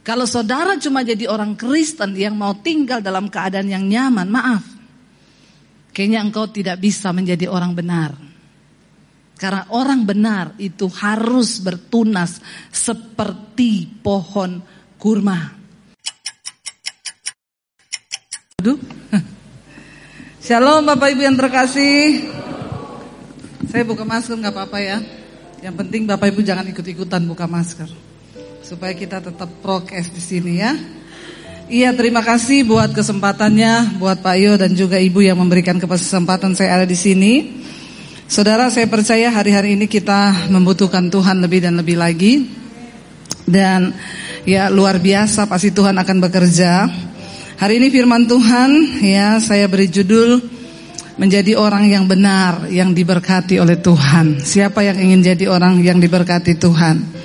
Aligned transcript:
Kalau 0.00 0.24
saudara 0.24 0.80
cuma 0.80 1.04
jadi 1.04 1.28
orang 1.28 1.52
Kristen 1.60 2.16
yang 2.16 2.32
mau 2.32 2.56
tinggal 2.56 3.04
dalam 3.04 3.28
keadaan 3.28 3.68
yang 3.68 3.84
nyaman, 3.84 4.28
maaf. 4.32 4.64
Kayaknya 5.92 6.20
engkau 6.24 6.48
tidak 6.48 6.80
bisa 6.80 7.12
menjadi 7.12 7.50
orang 7.52 7.76
benar. 7.76 8.16
Karena 9.36 9.68
orang 9.72 10.04
benar 10.04 10.56
itu 10.60 10.88
harus 10.88 11.60
bertunas 11.60 12.40
seperti 12.72 13.88
pohon 14.00 14.60
kurma. 14.96 15.52
Aduh. 18.60 18.76
Shalom 20.44 20.84
Bapak 20.84 21.12
Ibu 21.12 21.24
yang 21.24 21.36
terkasih. 21.36 22.28
Saya 23.68 23.84
buka 23.84 24.04
masker 24.04 24.36
nggak 24.36 24.52
apa-apa 24.52 24.78
ya. 24.80 24.98
Yang 25.60 25.74
penting 25.84 26.08
Bapak 26.08 26.32
Ibu 26.32 26.40
jangan 26.40 26.68
ikut-ikutan 26.68 27.24
buka 27.24 27.44
masker. 27.44 28.09
Supaya 28.70 28.94
kita 28.94 29.18
tetap 29.18 29.50
prokes 29.66 30.14
di 30.14 30.22
sini 30.22 30.62
ya. 30.62 30.78
Iya 31.66 31.90
terima 31.90 32.22
kasih 32.22 32.62
buat 32.62 32.94
kesempatannya 32.94 33.98
buat 33.98 34.22
Pak 34.22 34.36
Yo 34.38 34.54
dan 34.54 34.78
juga 34.78 34.94
Ibu 34.94 35.26
yang 35.26 35.42
memberikan 35.42 35.74
kesempatan 35.82 36.54
saya 36.54 36.78
ada 36.78 36.86
di 36.86 36.94
sini. 36.94 37.50
Saudara 38.30 38.70
saya 38.70 38.86
percaya 38.86 39.26
hari-hari 39.34 39.74
ini 39.74 39.90
kita 39.90 40.46
membutuhkan 40.54 41.10
Tuhan 41.10 41.42
lebih 41.42 41.66
dan 41.66 41.82
lebih 41.82 41.98
lagi. 41.98 42.46
Dan 43.42 43.90
ya 44.46 44.70
luar 44.70 45.02
biasa 45.02 45.50
pasti 45.50 45.74
Tuhan 45.74 45.98
akan 45.98 46.16
bekerja. 46.30 46.86
Hari 47.58 47.74
ini 47.74 47.90
firman 47.90 48.30
Tuhan 48.30 49.02
ya 49.02 49.42
saya 49.42 49.66
beri 49.66 49.90
judul 49.90 50.46
menjadi 51.18 51.58
orang 51.58 51.90
yang 51.90 52.06
benar 52.06 52.70
yang 52.70 52.94
diberkati 52.94 53.58
oleh 53.58 53.82
Tuhan. 53.82 54.38
Siapa 54.38 54.86
yang 54.86 54.94
ingin 54.94 55.34
jadi 55.34 55.50
orang 55.50 55.82
yang 55.82 55.98
diberkati 55.98 56.54
Tuhan? 56.54 57.19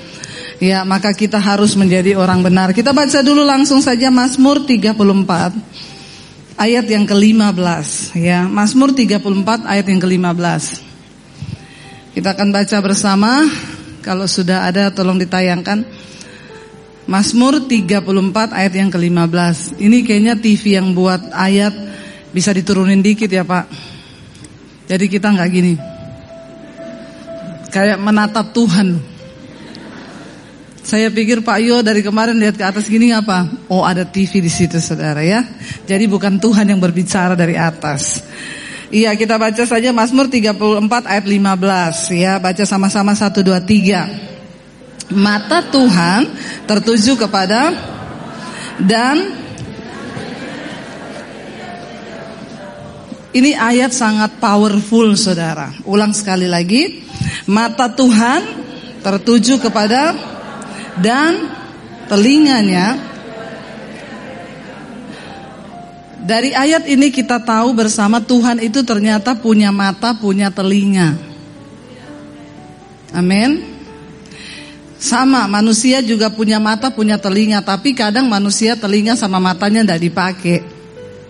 Ya, 0.63 0.87
maka 0.87 1.11
kita 1.11 1.35
harus 1.35 1.75
menjadi 1.75 2.15
orang 2.15 2.39
benar. 2.39 2.71
Kita 2.71 2.95
baca 2.95 3.19
dulu 3.19 3.43
langsung 3.43 3.83
saja 3.83 4.07
Mazmur 4.07 4.63
34 4.63 4.95
ayat 6.55 6.85
yang 6.87 7.03
ke-15 7.03 8.15
ya. 8.15 8.47
Mazmur 8.47 8.95
34 8.95 9.67
ayat 9.67 9.85
yang 9.91 9.99
ke-15. 9.99 10.63
Kita 12.15 12.31
akan 12.31 12.49
baca 12.55 12.77
bersama. 12.79 13.31
Kalau 13.99 14.23
sudah 14.29 14.63
ada 14.63 14.87
tolong 14.95 15.19
ditayangkan. 15.19 15.83
Mazmur 17.05 17.67
34 17.67 18.55
ayat 18.55 18.73
yang 18.73 18.89
ke-15. 18.89 19.77
Ini 19.77 19.97
kayaknya 20.07 20.33
TV 20.39 20.79
yang 20.79 20.95
buat 20.95 21.35
ayat 21.35 21.75
bisa 22.31 22.55
diturunin 22.55 23.03
dikit 23.03 23.27
ya 23.27 23.43
Pak. 23.43 23.67
Jadi 24.87 25.05
kita 25.11 25.35
nggak 25.35 25.49
gini. 25.51 25.73
Kayak 27.75 27.99
menatap 27.99 28.55
Tuhan. 28.55 29.14
Saya 30.85 31.09
pikir 31.09 31.41
Pak 31.41 31.57
Yo 31.65 31.81
dari 31.81 32.05
kemarin 32.05 32.37
lihat 32.37 32.61
ke 32.61 32.65
atas 32.69 32.85
gini 32.85 33.09
apa? 33.09 33.49
Oh 33.73 33.81
ada 33.81 34.05
TV 34.05 34.37
di 34.37 34.53
situ 34.53 34.77
saudara 34.77 35.25
ya. 35.25 35.41
Jadi 35.81 36.05
bukan 36.05 36.37
Tuhan 36.37 36.69
yang 36.69 36.77
berbicara 36.77 37.33
dari 37.33 37.57
atas. 37.57 38.21
Iya 38.93 39.17
kita 39.17 39.41
baca 39.41 39.65
saja 39.65 39.89
Mazmur 39.89 40.29
34 40.29 41.09
ayat 41.09 41.25
15 41.25 42.21
ya. 42.21 42.37
Baca 42.37 42.63
sama-sama 42.69 43.17
1 43.17 43.33
2 43.33 43.65
3 45.09 45.17
mata 45.17 45.65
Tuhan 45.73 46.29
tertuju 46.69 47.17
kepada 47.17 47.73
dan 48.77 49.41
ini 53.33 53.57
ayat 53.57 53.89
sangat 53.89 54.37
powerful 54.37 55.17
saudara. 55.17 55.73
Ulang 55.89 56.13
sekali 56.13 56.45
lagi. 56.45 57.01
Mata 57.49 57.89
Tuhan 57.89 58.41
tertuju 59.01 59.57
kepada 59.57 60.34
dan 60.99 61.49
telinganya 62.07 63.15
Dari 66.25 66.57
ayat 66.57 66.89
ini 66.89 67.13
kita 67.13 67.37
tahu 67.37 67.77
bersama 67.77 68.17
Tuhan 68.17 68.57
itu 68.57 68.81
ternyata 68.81 69.37
punya 69.37 69.69
mata, 69.69 70.17
punya 70.17 70.49
telinga. 70.49 71.13
Amin. 73.13 73.61
Sama 74.97 75.45
manusia 75.45 76.01
juga 76.01 76.33
punya 76.33 76.57
mata 76.57 76.89
punya 76.89 77.21
telinga. 77.21 77.61
Tapi 77.61 77.93
kadang 77.93 78.25
manusia 78.25 78.73
telinga 78.73 79.13
sama 79.13 79.37
matanya 79.37 79.85
tidak 79.85 80.01
dipakai 80.01 80.65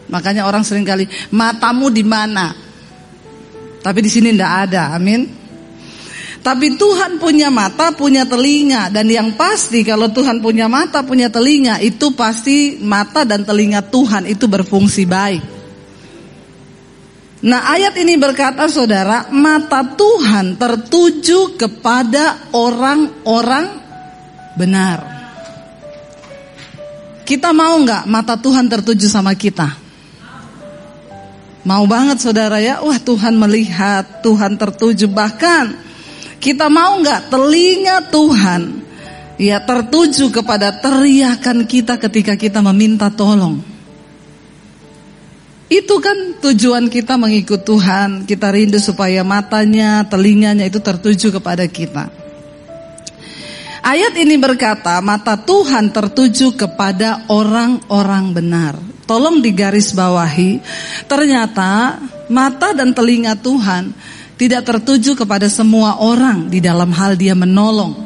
Makanya 0.07 0.47
orang 0.47 0.63
sering 0.63 0.87
kali 0.87 1.11
Matamu 1.33 1.91
di 1.91 2.07
mana? 2.07 2.55
Tapi 3.83 3.99
di 3.99 4.07
sini 4.07 4.31
tidak 4.31 4.71
ada. 4.71 4.95
Amin 4.95 5.44
Tapi 6.45 6.77
Tuhan 6.77 7.17
punya 7.17 7.49
mata 7.49 7.89
punya 7.89 8.21
telinga. 8.21 8.93
Dan 8.93 9.09
yang 9.09 9.33
pasti 9.33 9.81
kalau 9.81 10.13
Tuhan 10.13 10.45
punya 10.45 10.69
mata 10.69 11.01
punya 11.01 11.33
telinga 11.33 11.81
Itu 11.81 12.13
pasti 12.13 12.77
mata 12.77 13.25
dan 13.25 13.41
telinga 13.41 13.81
Tuhan 13.81 14.29
itu 14.29 14.45
berfungsi 14.45 15.09
baik. 15.09 15.43
Nah 17.49 17.61
ayat 17.73 17.97
ini 17.97 18.13
berkata 18.21 18.69
saudara 18.69 19.29
Mata 19.33 19.81
Tuhan 19.97 20.53
tertuju 20.57 21.57
kepada 21.57 22.53
orang-orang 22.53 23.65
benar. 24.53 24.99
Kita 27.25 27.57
mau 27.57 27.73
nggak 27.81 28.05
mata 28.05 28.37
Tuhan 28.37 28.69
tertuju 28.69 29.09
sama 29.09 29.33
kita? 29.33 29.81
Mau 31.65 31.89
banget 31.89 32.21
saudara 32.21 32.61
ya? 32.61 32.85
Wah 32.85 33.01
Tuhan 33.01 33.33
melihat 33.33 34.21
Tuhan 34.21 34.61
tertuju. 34.61 35.09
Bahkan 35.09 35.94
kita 36.45 36.69
mau 36.69 37.01
nggak 37.01 37.33
telinga 37.33 38.05
Tuhan 38.13 38.85
Ya 39.35 39.59
tertuju 39.59 40.31
kepada 40.31 40.71
teriakan 40.79 41.67
kita 41.67 41.99
ketika 41.99 42.39
kita 42.39 42.63
meminta 42.63 43.11
tolong 43.11 43.75
itu 45.65 45.97
kan 45.97 46.37
tujuan 46.45 46.93
kita 46.93 47.17
mengikut 47.17 47.65
Tuhan. 47.65 48.29
Kita 48.29 48.53
rindu 48.53 48.77
supaya 48.77 49.25
matanya, 49.25 50.05
telinganya 50.05 50.69
itu 50.69 50.77
tertuju 50.77 51.33
kepada 51.33 51.65
kita. 51.65 52.13
Ayat 53.85 54.17
ini 54.17 54.37
berkata, 54.37 54.97
mata 55.01 55.37
Tuhan 55.37 55.93
tertuju 55.93 56.53
kepada 56.57 57.25
orang-orang 57.29 58.25
benar. 58.33 58.73
Tolong 59.05 59.41
digaris 59.41 59.93
bawahi, 59.93 60.57
ternyata 61.05 62.01
mata 62.29 62.73
dan 62.73 62.93
telinga 62.93 63.37
Tuhan 63.37 63.93
tidak 64.35 64.67
tertuju 64.67 65.15
kepada 65.15 65.47
semua 65.47 65.99
orang 66.03 66.51
di 66.51 66.59
dalam 66.59 66.91
hal 66.91 67.15
dia 67.15 67.33
menolong. 67.35 68.03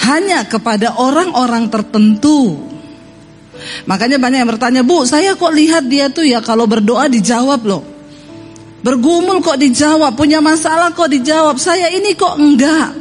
Hanya 0.00 0.48
kepada 0.48 0.96
orang-orang 0.96 1.68
tertentu 1.68 2.70
Makanya 3.84 4.16
banyak 4.16 4.38
yang 4.44 4.50
bertanya, 4.50 4.82
Bu, 4.86 5.04
saya 5.04 5.36
kok 5.36 5.52
lihat 5.52 5.84
dia 5.88 6.08
tuh 6.08 6.24
ya 6.24 6.40
kalau 6.40 6.64
berdoa 6.64 7.08
dijawab 7.08 7.60
loh. 7.64 7.82
Bergumul 8.80 9.44
kok 9.44 9.60
dijawab, 9.60 10.16
punya 10.16 10.40
masalah 10.40 10.96
kok 10.96 11.10
dijawab. 11.12 11.60
Saya 11.60 11.92
ini 11.92 12.16
kok 12.16 12.40
enggak. 12.40 12.96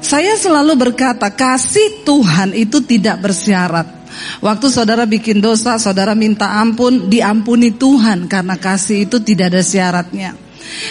Saya 0.00 0.38
selalu 0.38 0.78
berkata, 0.78 1.28
kasih 1.34 2.06
Tuhan 2.06 2.54
itu 2.54 2.80
tidak 2.86 3.20
bersyarat. 3.20 4.00
Waktu 4.40 4.66
saudara 4.70 5.04
bikin 5.04 5.42
dosa, 5.42 5.76
saudara 5.76 6.14
minta 6.14 6.56
ampun, 6.56 7.10
diampuni 7.10 7.74
Tuhan 7.74 8.30
karena 8.30 8.56
kasih 8.56 9.10
itu 9.10 9.18
tidak 9.20 9.54
ada 9.54 9.62
syaratnya. 9.62 10.49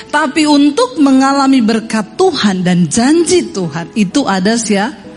Tapi 0.10 0.48
untuk 0.50 0.98
mengalami 1.00 1.64
berkat 1.64 2.18
Tuhan 2.20 2.64
dan 2.66 2.90
janji 2.90 3.50
Tuhan 3.54 3.94
itu 3.96 4.26
ada 4.26 4.56
syarat 4.56 5.10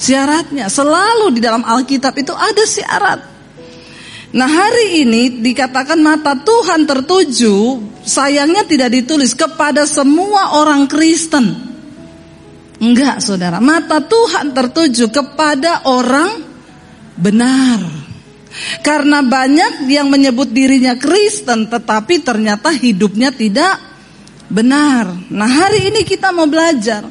syaratnya. 0.00 0.72
Selalu 0.72 1.36
di 1.36 1.40
dalam 1.44 1.60
Alkitab 1.60 2.16
itu 2.16 2.32
ada 2.32 2.64
syarat. 2.64 3.20
Nah 4.30 4.48
hari 4.48 5.04
ini 5.04 5.44
dikatakan 5.44 6.00
mata 6.00 6.32
Tuhan 6.40 6.88
tertuju, 6.88 7.82
sayangnya 8.00 8.64
tidak 8.64 8.96
ditulis 8.96 9.36
kepada 9.36 9.84
semua 9.84 10.56
orang 10.56 10.88
Kristen. 10.88 11.68
Enggak 12.80 13.20
saudara, 13.20 13.60
mata 13.60 14.00
Tuhan 14.00 14.56
tertuju 14.56 15.12
kepada 15.12 15.84
orang 15.84 16.48
benar. 17.20 18.00
Karena 18.80 19.22
banyak 19.22 19.86
yang 19.86 20.10
menyebut 20.10 20.50
dirinya 20.50 20.98
Kristen 20.98 21.70
tetapi 21.70 22.18
ternyata 22.18 22.74
hidupnya 22.74 23.30
tidak 23.30 23.89
benar. 24.50 25.08
Nah 25.30 25.48
hari 25.48 25.94
ini 25.94 26.02
kita 26.04 26.34
mau 26.34 26.50
belajar 26.50 27.06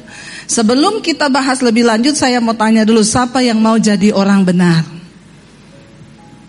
Sebelum 0.50 0.98
kita 0.98 1.30
bahas 1.30 1.62
lebih 1.62 1.86
lanjut 1.86 2.18
saya 2.18 2.42
mau 2.42 2.58
tanya 2.58 2.82
dulu 2.82 3.06
siapa 3.06 3.38
yang 3.38 3.62
mau 3.62 3.78
jadi 3.78 4.10
orang 4.10 4.42
benar? 4.42 4.82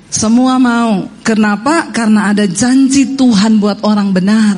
Semua 0.09 0.57
mau. 0.57 1.05
Kenapa? 1.21 1.93
Karena 1.93 2.33
ada 2.33 2.49
janji 2.49 3.13
Tuhan 3.13 3.61
buat 3.61 3.85
orang 3.85 4.09
benar. 4.09 4.57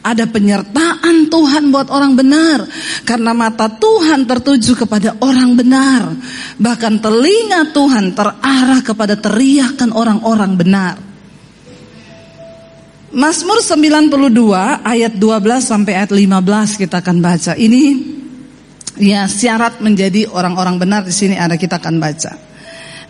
Ada 0.00 0.32
penyertaan 0.32 1.28
Tuhan 1.28 1.68
buat 1.68 1.92
orang 1.92 2.16
benar. 2.16 2.64
Karena 3.04 3.36
mata 3.36 3.68
Tuhan 3.68 4.24
tertuju 4.24 4.72
kepada 4.80 5.20
orang 5.20 5.52
benar. 5.52 6.16
Bahkan 6.56 7.04
telinga 7.04 7.68
Tuhan 7.76 8.16
terarah 8.16 8.80
kepada 8.80 9.20
teriakan 9.20 9.92
orang-orang 9.92 10.56
benar. 10.56 11.05
Mazmur 13.16 13.64
92 13.64 14.12
ayat 14.84 15.16
12 15.16 15.64
sampai 15.64 16.04
ayat 16.04 16.12
15 16.12 16.76
kita 16.84 17.00
akan 17.00 17.24
baca. 17.24 17.56
Ini 17.56 17.84
Ya, 18.96 19.28
syarat 19.28 19.84
menjadi 19.84 20.24
orang-orang 20.24 20.80
benar 20.80 21.04
di 21.04 21.12
sini 21.12 21.36
ada 21.36 21.60
kita 21.60 21.76
akan 21.76 22.00
baca. 22.00 22.32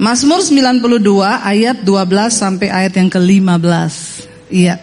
Mazmur 0.03 0.43
92 0.43 0.83
ayat 1.23 1.87
12 1.87 2.27
sampai 2.35 2.69
ayat 2.75 2.99
yang 2.99 3.07
ke-15. 3.07 3.95
Iya. 4.51 4.75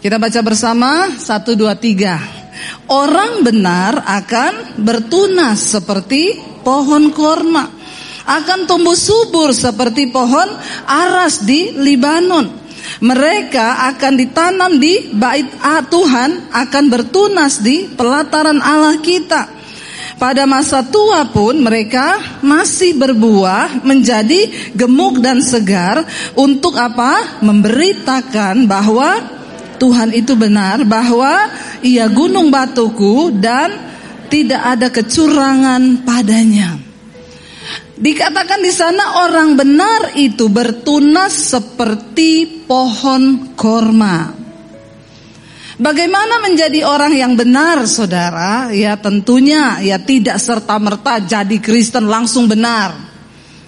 Kita 0.00 0.16
baca 0.16 0.40
bersama 0.40 1.12
1 1.12 1.20
2 1.52 1.68
3. 1.68 2.88
Orang 2.88 3.44
benar 3.44 4.08
akan 4.08 4.80
bertunas 4.80 5.76
seperti 5.76 6.40
pohon 6.64 7.12
korma, 7.12 7.68
akan 8.24 8.64
tumbuh 8.64 8.96
subur 8.96 9.52
seperti 9.52 10.08
pohon 10.08 10.48
aras 10.88 11.44
di 11.44 11.76
Libanon. 11.76 12.65
Mereka 13.02 13.92
akan 13.94 14.12
ditanam 14.16 14.78
di 14.80 15.12
bait 15.12 15.46
Tuhan, 15.90 16.50
akan 16.52 16.84
bertunas 16.88 17.60
di 17.60 17.90
pelataran 17.90 18.58
Allah 18.58 18.96
kita. 19.00 19.56
Pada 20.16 20.48
masa 20.48 20.80
tua 20.80 21.28
pun 21.28 21.60
mereka 21.60 22.40
masih 22.40 22.96
berbuah 22.96 23.84
menjadi 23.84 24.72
gemuk 24.72 25.20
dan 25.20 25.44
segar 25.44 26.08
untuk 26.32 26.72
apa? 26.80 27.44
Memberitakan 27.44 28.64
bahwa 28.64 29.20
Tuhan 29.76 30.16
itu 30.16 30.32
benar, 30.32 30.88
bahwa 30.88 31.52
ia 31.84 32.08
gunung 32.08 32.48
batuku 32.48 33.28
dan 33.36 33.76
tidak 34.32 34.62
ada 34.64 34.88
kecurangan 34.88 36.00
padanya. 36.00 36.85
Dikatakan 37.96 38.60
di 38.60 38.68
sana 38.68 39.24
orang 39.24 39.56
benar 39.56 40.12
itu 40.20 40.52
bertunas 40.52 41.32
seperti 41.32 42.64
pohon 42.68 43.56
korma. 43.56 44.36
Bagaimana 45.76 46.40
menjadi 46.44 46.84
orang 46.84 47.16
yang 47.16 47.32
benar 47.36 47.88
saudara? 47.88 48.68
Ya 48.72 49.00
tentunya 49.00 49.80
ya 49.80 49.96
tidak 49.96 50.36
serta-merta 50.40 51.24
jadi 51.24 51.56
Kristen 51.56 52.08
langsung 52.08 52.48
benar. 52.48 52.96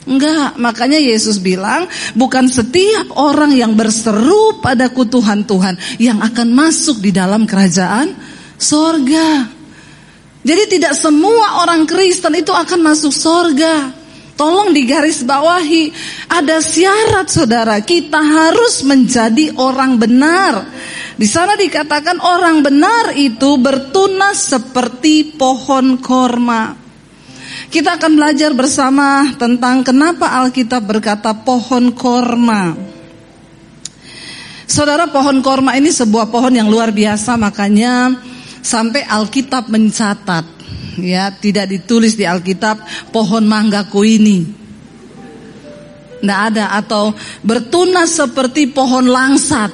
Enggak, 0.08 0.56
makanya 0.56 0.96
Yesus 0.96 1.36
bilang 1.36 1.84
bukan 2.16 2.48
setiap 2.48 3.12
orang 3.16 3.52
yang 3.52 3.76
berseru 3.76 4.56
padaku 4.60 5.04
Tuhan 5.04 5.44
Tuhan 5.44 5.76
yang 6.00 6.24
akan 6.24 6.48
masuk 6.52 7.00
di 7.04 7.12
dalam 7.12 7.44
kerajaan 7.44 8.16
sorga. 8.56 9.52
Jadi 10.44 10.64
tidak 10.80 10.96
semua 10.96 11.60
orang 11.60 11.84
Kristen 11.84 12.40
itu 12.40 12.56
akan 12.56 12.80
masuk 12.80 13.12
sorga. 13.12 13.97
Tolong 14.38 14.70
digaris 14.70 15.26
bawahi. 15.26 15.90
Ada 16.30 16.62
syarat 16.62 17.26
saudara, 17.26 17.82
kita 17.82 18.22
harus 18.22 18.86
menjadi 18.86 19.58
orang 19.58 19.98
benar. 19.98 20.62
Di 21.18 21.26
sana 21.26 21.58
dikatakan 21.58 22.22
orang 22.22 22.62
benar 22.62 23.18
itu 23.18 23.58
bertunas 23.58 24.38
seperti 24.46 25.34
pohon 25.34 25.98
korma. 25.98 26.78
Kita 27.68 27.98
akan 27.98 28.12
belajar 28.14 28.54
bersama 28.54 29.34
tentang 29.34 29.82
kenapa 29.82 30.30
Alkitab 30.30 30.86
berkata 30.86 31.34
pohon 31.34 31.90
korma. 31.90 32.78
Saudara 34.70 35.10
pohon 35.10 35.42
korma 35.42 35.74
ini 35.74 35.90
sebuah 35.90 36.30
pohon 36.30 36.54
yang 36.54 36.70
luar 36.70 36.94
biasa 36.94 37.34
makanya 37.34 38.14
sampai 38.62 39.02
Alkitab 39.02 39.66
mencatat 39.66 40.57
ya 40.98 41.30
tidak 41.34 41.70
ditulis 41.70 42.18
di 42.18 42.26
Alkitab 42.26 43.10
pohon 43.14 43.44
manggaku 43.46 44.02
ini. 44.04 44.38
Tidak 46.18 46.40
ada 46.50 46.74
atau 46.74 47.14
bertunas 47.46 48.10
seperti 48.10 48.74
pohon 48.74 49.06
langsat. 49.06 49.70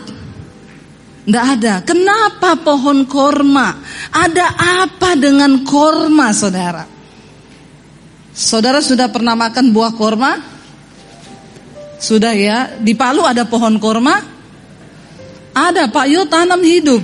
Tidak 1.25 1.45
ada. 1.57 1.81
Kenapa 1.81 2.61
pohon 2.61 3.09
korma? 3.09 3.81
Ada 4.13 4.45
apa 4.85 5.17
dengan 5.17 5.65
korma, 5.65 6.37
saudara? 6.37 6.85
Saudara 8.37 8.85
sudah 8.85 9.09
pernah 9.09 9.33
makan 9.33 9.73
buah 9.73 9.97
korma? 9.97 10.37
Sudah 11.97 12.37
ya. 12.37 12.77
Di 12.77 12.93
Palu 12.93 13.25
ada 13.25 13.49
pohon 13.49 13.81
korma? 13.81 14.21
Ada, 15.57 15.89
Pak 15.89 16.07
Yo 16.13 16.29
tanam 16.29 16.61
hidup. 16.61 17.01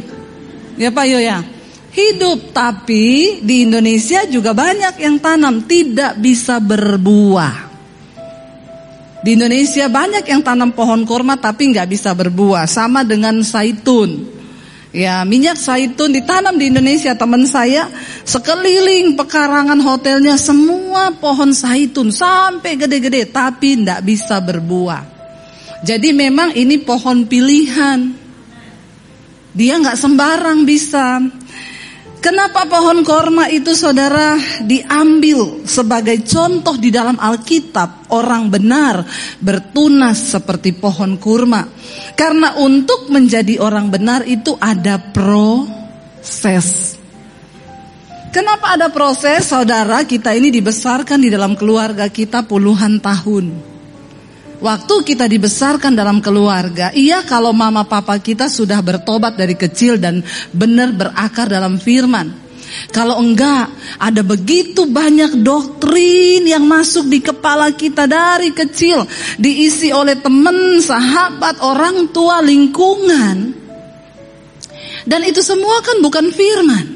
Ya 0.76 0.92
Pak 0.92 1.06
Yo 1.08 1.16
ya. 1.16 1.40
Hidup, 1.90 2.54
tapi 2.54 3.38
di 3.42 3.66
Indonesia 3.66 4.22
juga 4.30 4.54
banyak 4.54 4.94
yang 5.02 5.18
tanam 5.18 5.66
tidak 5.66 6.22
bisa 6.22 6.62
berbuah. 6.62 7.70
Di 9.20 9.36
Indonesia 9.36 9.90
banyak 9.90 10.24
yang 10.24 10.40
tanam 10.40 10.72
pohon 10.72 11.04
kurma 11.04 11.36
tapi 11.36 11.74
nggak 11.74 11.90
bisa 11.90 12.14
berbuah, 12.14 12.64
sama 12.70 13.02
dengan 13.02 13.42
zaitun. 13.42 14.40
Ya, 14.90 15.22
minyak 15.22 15.54
zaitun 15.54 16.10
ditanam 16.10 16.58
di 16.58 16.66
Indonesia 16.66 17.14
teman 17.14 17.46
saya 17.46 17.86
sekeliling 18.26 19.14
pekarangan 19.14 19.78
hotelnya 19.78 20.34
semua 20.34 21.14
pohon 21.14 21.54
zaitun 21.54 22.10
sampai 22.10 22.74
gede-gede 22.74 23.30
tapi 23.30 23.82
nggak 23.82 24.02
bisa 24.02 24.42
berbuah. 24.42 25.02
Jadi 25.86 26.10
memang 26.10 26.54
ini 26.54 26.80
pohon 26.82 27.22
pilihan. 27.26 27.98
Dia 29.54 29.74
nggak 29.78 29.98
sembarang 29.98 30.62
bisa. 30.66 31.22
Kenapa 32.20 32.68
pohon 32.68 33.00
korma 33.00 33.48
itu 33.48 33.72
saudara 33.72 34.36
diambil 34.60 35.64
sebagai 35.64 36.20
contoh 36.20 36.76
di 36.76 36.92
dalam 36.92 37.16
Alkitab 37.16 38.12
orang 38.12 38.52
benar 38.52 39.00
bertunas 39.40 40.36
seperti 40.36 40.76
pohon 40.76 41.16
kurma. 41.16 41.64
Karena 42.12 42.60
untuk 42.60 43.08
menjadi 43.08 43.56
orang 43.64 43.88
benar 43.88 44.28
itu 44.28 44.52
ada 44.60 45.00
proses. 45.00 47.00
Kenapa 48.30 48.76
ada 48.76 48.92
proses 48.92 49.48
saudara 49.48 50.04
kita 50.04 50.36
ini 50.36 50.52
dibesarkan 50.52 51.24
di 51.24 51.32
dalam 51.32 51.56
keluarga 51.56 52.04
kita 52.12 52.44
puluhan 52.44 53.00
tahun. 53.00 53.69
Waktu 54.60 54.94
kita 55.08 55.24
dibesarkan 55.24 55.96
dalam 55.96 56.20
keluarga, 56.20 56.92
iya 56.92 57.24
kalau 57.24 57.48
mama 57.56 57.88
papa 57.88 58.20
kita 58.20 58.52
sudah 58.52 58.76
bertobat 58.84 59.32
dari 59.32 59.56
kecil 59.56 59.96
dan 59.96 60.20
benar 60.52 60.92
berakar 60.92 61.48
dalam 61.48 61.80
firman. 61.80 62.28
Kalau 62.92 63.18
enggak, 63.18 63.72
ada 63.96 64.20
begitu 64.20 64.84
banyak 64.84 65.40
doktrin 65.40 66.44
yang 66.44 66.68
masuk 66.68 67.08
di 67.08 67.24
kepala 67.24 67.72
kita 67.72 68.04
dari 68.04 68.52
kecil, 68.52 69.08
diisi 69.40 69.90
oleh 69.96 70.20
teman, 70.20 70.78
sahabat, 70.78 71.64
orang 71.64 72.12
tua, 72.12 72.44
lingkungan. 72.44 73.56
Dan 75.08 75.20
itu 75.24 75.40
semua 75.40 75.80
kan 75.80 76.04
bukan 76.04 76.30
firman. 76.30 76.86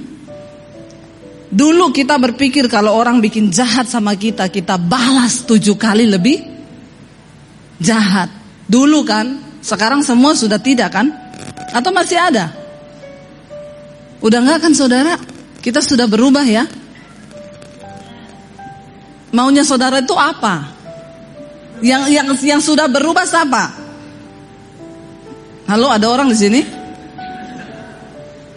Dulu 1.48 1.96
kita 1.96 2.20
berpikir 2.20 2.68
kalau 2.68 2.92
orang 2.94 3.24
bikin 3.24 3.48
jahat 3.48 3.88
sama 3.88 4.12
kita, 4.14 4.52
kita 4.52 4.76
balas 4.76 5.42
tujuh 5.48 5.80
kali 5.80 6.06
lebih 6.06 6.53
jahat. 7.84 8.32
Dulu 8.64 9.04
kan, 9.04 9.44
sekarang 9.60 10.00
semua 10.00 10.32
sudah 10.32 10.56
tidak 10.56 10.96
kan? 10.96 11.12
Atau 11.76 11.92
masih 11.92 12.16
ada? 12.16 12.48
Udah 14.24 14.40
enggak 14.40 14.64
kan 14.64 14.72
saudara? 14.72 15.20
Kita 15.60 15.84
sudah 15.84 16.08
berubah 16.08 16.48
ya. 16.48 16.64
Maunya 19.36 19.60
saudara 19.60 20.00
itu 20.00 20.16
apa? 20.16 20.72
Yang 21.84 22.02
yang 22.08 22.26
yang 22.40 22.60
sudah 22.64 22.88
berubah 22.88 23.28
siapa? 23.28 23.64
Halo, 25.68 25.92
ada 25.92 26.06
orang 26.08 26.32
di 26.32 26.38
sini? 26.38 26.60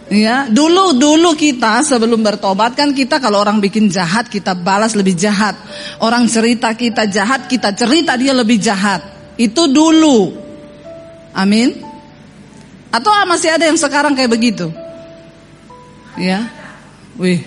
Ya, 0.08 0.48
dulu 0.48 0.96
dulu 0.96 1.36
kita 1.36 1.84
sebelum 1.84 2.24
bertobat 2.24 2.72
kan 2.72 2.96
kita 2.96 3.20
kalau 3.20 3.44
orang 3.44 3.60
bikin 3.60 3.92
jahat 3.92 4.32
kita 4.32 4.56
balas 4.56 4.96
lebih 4.96 5.12
jahat. 5.12 5.52
Orang 6.00 6.24
cerita 6.32 6.72
kita 6.72 7.04
jahat, 7.04 7.44
kita 7.44 7.76
cerita 7.76 8.16
dia 8.16 8.32
lebih 8.32 8.56
jahat. 8.56 9.17
Itu 9.38 9.70
dulu. 9.70 10.34
Amin. 11.30 11.78
Atau 12.90 13.14
masih 13.30 13.54
ada 13.54 13.70
yang 13.70 13.78
sekarang 13.78 14.18
kayak 14.18 14.34
begitu? 14.34 14.66
Ya. 16.18 16.50
Wih. 17.14 17.46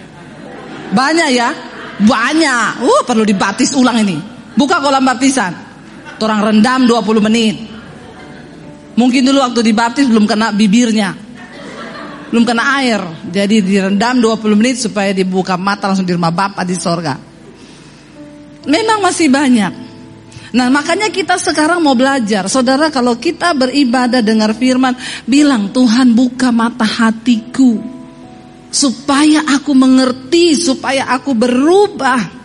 Banyak 0.96 1.30
ya? 1.36 1.52
Banyak. 2.00 2.88
Uh, 2.88 3.02
perlu 3.04 3.28
dibaptis 3.28 3.76
ulang 3.76 4.00
ini. 4.00 4.16
Buka 4.56 4.80
kolam 4.80 5.04
baptisan. 5.04 5.52
Orang 6.22 6.46
rendam 6.46 6.86
20 6.86 7.28
menit. 7.28 7.56
Mungkin 8.94 9.26
dulu 9.26 9.42
waktu 9.42 9.66
dibaptis 9.66 10.06
belum 10.06 10.30
kena 10.30 10.54
bibirnya. 10.54 11.18
Belum 12.30 12.46
kena 12.46 12.78
air. 12.80 13.02
Jadi 13.28 13.66
direndam 13.66 14.22
20 14.22 14.54
menit 14.54 14.78
supaya 14.78 15.12
dibuka 15.12 15.58
mata 15.58 15.90
langsung 15.90 16.06
di 16.06 16.14
rumah 16.14 16.30
Bapak 16.30 16.64
di 16.64 16.78
sorga. 16.78 17.18
Memang 18.70 19.02
masih 19.02 19.28
banyak. 19.34 19.91
Nah 20.52 20.68
makanya 20.68 21.08
kita 21.08 21.40
sekarang 21.40 21.80
mau 21.80 21.96
belajar. 21.96 22.52
Saudara 22.52 22.92
kalau 22.92 23.16
kita 23.16 23.56
beribadah 23.56 24.20
dengar 24.20 24.52
firman 24.52 25.00
Bilang 25.24 25.72
Tuhan 25.72 26.12
buka 26.12 26.52
mata 26.52 26.84
hatiku 26.84 27.80
Supaya 28.68 29.48
aku 29.48 29.72
mengerti 29.72 30.56
Supaya 30.60 31.08
aku 31.08 31.32
berubah. 31.32 32.42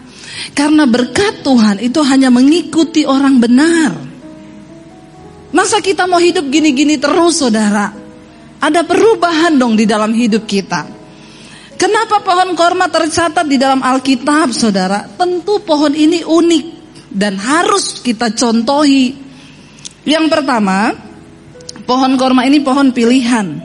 Karena 0.53 0.85
berkat 0.85 1.41
Tuhan 1.43 1.81
itu 1.81 2.01
hanya 2.05 2.29
mengikuti 2.29 3.09
orang 3.09 3.41
benar. 3.41 3.93
Masa 5.55 5.81
kita 5.81 6.05
mau 6.05 6.21
hidup 6.21 6.53
gini-gini 6.53 7.01
terus 7.01 7.41
saudara? 7.41 7.89
Ada 8.61 8.85
perubahan 8.85 9.57
dong 9.57 9.77
di 9.77 9.89
dalam 9.89 10.13
hidup 10.13 10.45
kita. 10.45 10.85
Kenapa 11.77 12.25
pohon 12.25 12.57
korma 12.57 12.89
tercatat 12.89 13.45
di 13.45 13.61
dalam 13.61 13.85
Alkitab, 13.85 14.49
saudara? 14.53 15.05
Tentu 15.05 15.61
pohon 15.61 15.93
ini 15.93 16.25
unik 16.25 16.65
dan 17.17 17.41
harus 17.41 18.05
kita 18.05 18.37
contohi. 18.37 19.17
Yang 20.05 20.27
pertama, 20.29 20.93
pohon 21.89 22.13
korma 22.21 22.45
ini 22.45 22.61
pohon 22.61 22.93
pilihan. 22.93 23.57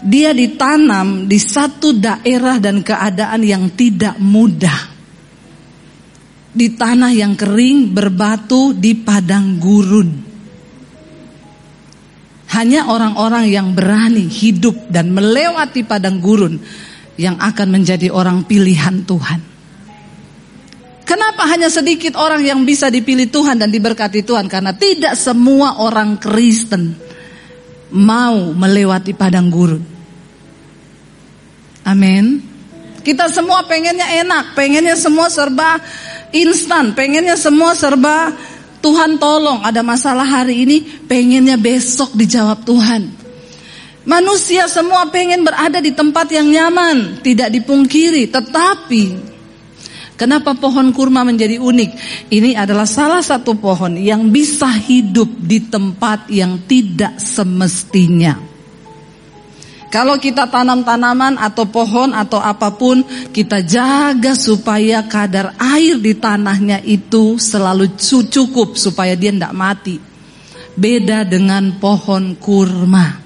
Dia 0.00 0.32
ditanam 0.32 1.28
di 1.28 1.36
satu 1.36 1.92
daerah 1.92 2.56
dan 2.56 2.80
keadaan 2.80 3.44
yang 3.44 3.68
tidak 3.76 4.16
mudah. 4.16 4.88
Di 6.50 6.72
tanah 6.72 7.12
yang 7.12 7.36
kering, 7.36 7.92
berbatu, 7.92 8.72
di 8.72 8.96
padang 8.96 9.60
gurun. 9.60 10.08
Hanya 12.50 12.90
orang-orang 12.90 13.46
yang 13.46 13.76
berani 13.76 14.26
hidup 14.26 14.90
dan 14.90 15.14
melewati 15.14 15.86
padang 15.86 16.18
gurun 16.18 16.58
yang 17.14 17.38
akan 17.38 17.68
menjadi 17.70 18.10
orang 18.10 18.42
pilihan 18.48 19.06
Tuhan. 19.06 19.49
Kenapa 21.10 21.42
hanya 21.50 21.66
sedikit 21.66 22.14
orang 22.14 22.46
yang 22.46 22.62
bisa 22.62 22.86
dipilih 22.86 23.26
Tuhan 23.34 23.58
dan 23.58 23.66
diberkati 23.66 24.22
Tuhan? 24.22 24.46
Karena 24.46 24.70
tidak 24.70 25.18
semua 25.18 25.82
orang 25.82 26.22
Kristen 26.22 26.94
mau 27.90 28.54
melewati 28.54 29.10
padang 29.18 29.50
gurun. 29.50 29.82
Amin. 31.82 32.38
Kita 33.02 33.26
semua 33.26 33.66
pengennya 33.66 34.22
enak, 34.22 34.54
pengennya 34.54 34.94
semua 34.94 35.26
serba 35.26 35.82
instan, 36.30 36.94
pengennya 36.94 37.34
semua 37.34 37.74
serba 37.74 38.30
Tuhan 38.78 39.18
tolong 39.18 39.66
ada 39.66 39.82
masalah 39.82 40.22
hari 40.22 40.62
ini, 40.62 40.78
pengennya 41.10 41.58
besok 41.58 42.14
dijawab 42.14 42.62
Tuhan. 42.62 43.10
Manusia 44.06 44.70
semua 44.70 45.10
pengen 45.10 45.42
berada 45.42 45.82
di 45.82 45.90
tempat 45.90 46.30
yang 46.30 46.46
nyaman, 46.46 47.18
tidak 47.20 47.50
dipungkiri. 47.50 48.30
Tetapi, 48.30 49.29
kenapa 50.20 50.52
pohon 50.52 50.92
kurma 50.92 51.24
menjadi 51.24 51.56
unik? 51.56 51.90
Ini 52.28 52.60
adalah 52.60 52.84
salah 52.84 53.24
satu 53.24 53.56
pohon 53.56 53.96
yang 53.96 54.28
bisa 54.28 54.68
hidup 54.68 55.32
di 55.40 55.64
tempat 55.64 56.28
yang 56.28 56.68
tidak 56.68 57.16
semestinya. 57.16 58.36
Kalau 59.90 60.22
kita 60.22 60.46
tanam 60.46 60.86
tanaman 60.86 61.34
atau 61.34 61.66
pohon 61.66 62.14
atau 62.14 62.38
apa 62.38 62.70
pun, 62.70 63.02
kita 63.34 63.64
jaga 63.66 64.38
supaya 64.38 65.02
kadar 65.08 65.58
air 65.58 65.98
di 65.98 66.14
tanahnya 66.14 66.78
itu 66.86 67.40
selalu 67.40 67.98
cukup 67.98 68.78
supaya 68.78 69.18
dia 69.18 69.34
tidak 69.34 69.50
mati. 69.50 69.98
Beda 70.78 71.26
dengan 71.26 71.74
pohon 71.82 72.38
kurma. 72.38 73.18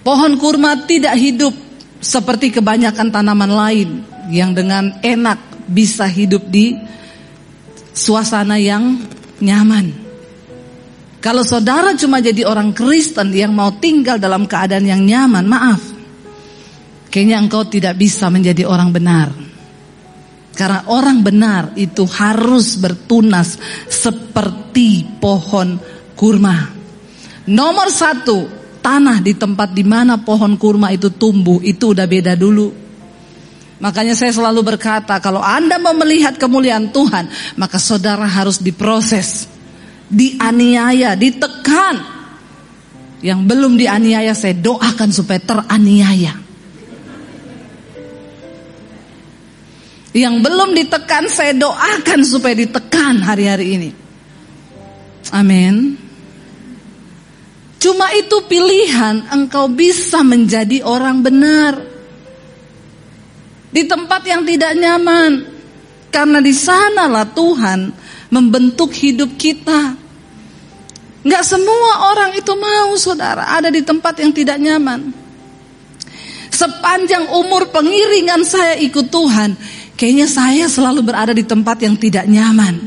Pohon 0.00 0.32
kurma 0.40 0.80
tidak 0.88 1.12
hidup 1.20 1.52
seperti 2.00 2.48
kebanyakan 2.48 3.12
tanaman 3.12 3.52
lain 3.52 4.13
yang 4.30 4.56
dengan 4.56 5.00
enak 5.02 5.66
bisa 5.68 6.04
hidup 6.04 6.44
di 6.48 6.76
suasana 7.94 8.60
yang 8.60 9.00
nyaman. 9.40 10.04
Kalau 11.24 11.40
saudara 11.40 11.96
cuma 11.96 12.20
jadi 12.20 12.44
orang 12.44 12.76
Kristen 12.76 13.32
yang 13.32 13.56
mau 13.56 13.72
tinggal 13.80 14.20
dalam 14.20 14.44
keadaan 14.44 14.84
yang 14.84 15.00
nyaman, 15.00 15.48
maaf. 15.48 15.80
Kayaknya 17.08 17.36
engkau 17.40 17.64
tidak 17.64 17.96
bisa 17.96 18.28
menjadi 18.28 18.68
orang 18.68 18.92
benar. 18.92 19.32
Karena 20.52 20.84
orang 20.92 21.24
benar 21.24 21.62
itu 21.80 22.04
harus 22.04 22.76
bertunas 22.76 23.56
seperti 23.88 25.16
pohon 25.16 25.80
kurma. 26.12 26.70
Nomor 27.48 27.88
satu, 27.88 28.44
tanah 28.84 29.24
di 29.24 29.32
tempat 29.32 29.72
di 29.72 29.80
mana 29.80 30.20
pohon 30.20 30.60
kurma 30.60 30.92
itu 30.92 31.08
tumbuh 31.08 31.64
itu 31.64 31.96
udah 31.96 32.04
beda 32.04 32.36
dulu. 32.36 32.83
Makanya 33.82 34.14
saya 34.14 34.30
selalu 34.30 34.62
berkata 34.62 35.18
kalau 35.18 35.42
Anda 35.42 35.82
mau 35.82 35.94
melihat 35.98 36.38
kemuliaan 36.38 36.94
Tuhan, 36.94 37.26
maka 37.58 37.82
saudara 37.82 38.22
harus 38.22 38.62
diproses, 38.62 39.50
dianiaya, 40.06 41.18
ditekan. 41.18 42.14
Yang 43.24 43.40
belum 43.48 43.80
dianiaya 43.80 44.36
saya 44.36 44.52
doakan 44.52 45.10
supaya 45.10 45.40
teraniaya. 45.40 46.44
Yang 50.14 50.34
belum 50.46 50.70
ditekan 50.78 51.26
saya 51.26 51.56
doakan 51.58 52.20
supaya 52.22 52.54
ditekan 52.54 53.18
hari-hari 53.24 53.66
ini. 53.74 53.90
Amin. 55.34 55.98
Cuma 57.82 58.12
itu 58.14 58.38
pilihan 58.46 59.28
engkau 59.34 59.66
bisa 59.72 60.22
menjadi 60.22 60.86
orang 60.86 61.20
benar. 61.20 61.93
Di 63.74 63.82
tempat 63.90 64.22
yang 64.22 64.46
tidak 64.46 64.78
nyaman. 64.78 65.50
Karena 66.14 66.38
di 66.38 66.54
sanalah 66.54 67.26
Tuhan 67.34 67.90
membentuk 68.30 68.94
hidup 68.94 69.34
kita. 69.34 69.98
Enggak 71.26 71.42
semua 71.42 72.14
orang 72.14 72.38
itu 72.38 72.54
mau 72.54 72.94
saudara 72.94 73.50
ada 73.50 73.72
di 73.72 73.82
tempat 73.82 74.22
yang 74.22 74.30
tidak 74.30 74.62
nyaman. 74.62 75.10
Sepanjang 76.54 77.34
umur 77.34 77.74
pengiringan 77.74 78.46
saya 78.46 78.78
ikut 78.78 79.10
Tuhan, 79.10 79.58
kayaknya 79.98 80.30
saya 80.30 80.70
selalu 80.70 81.02
berada 81.02 81.34
di 81.34 81.42
tempat 81.42 81.82
yang 81.82 81.98
tidak 81.98 82.30
nyaman. 82.30 82.78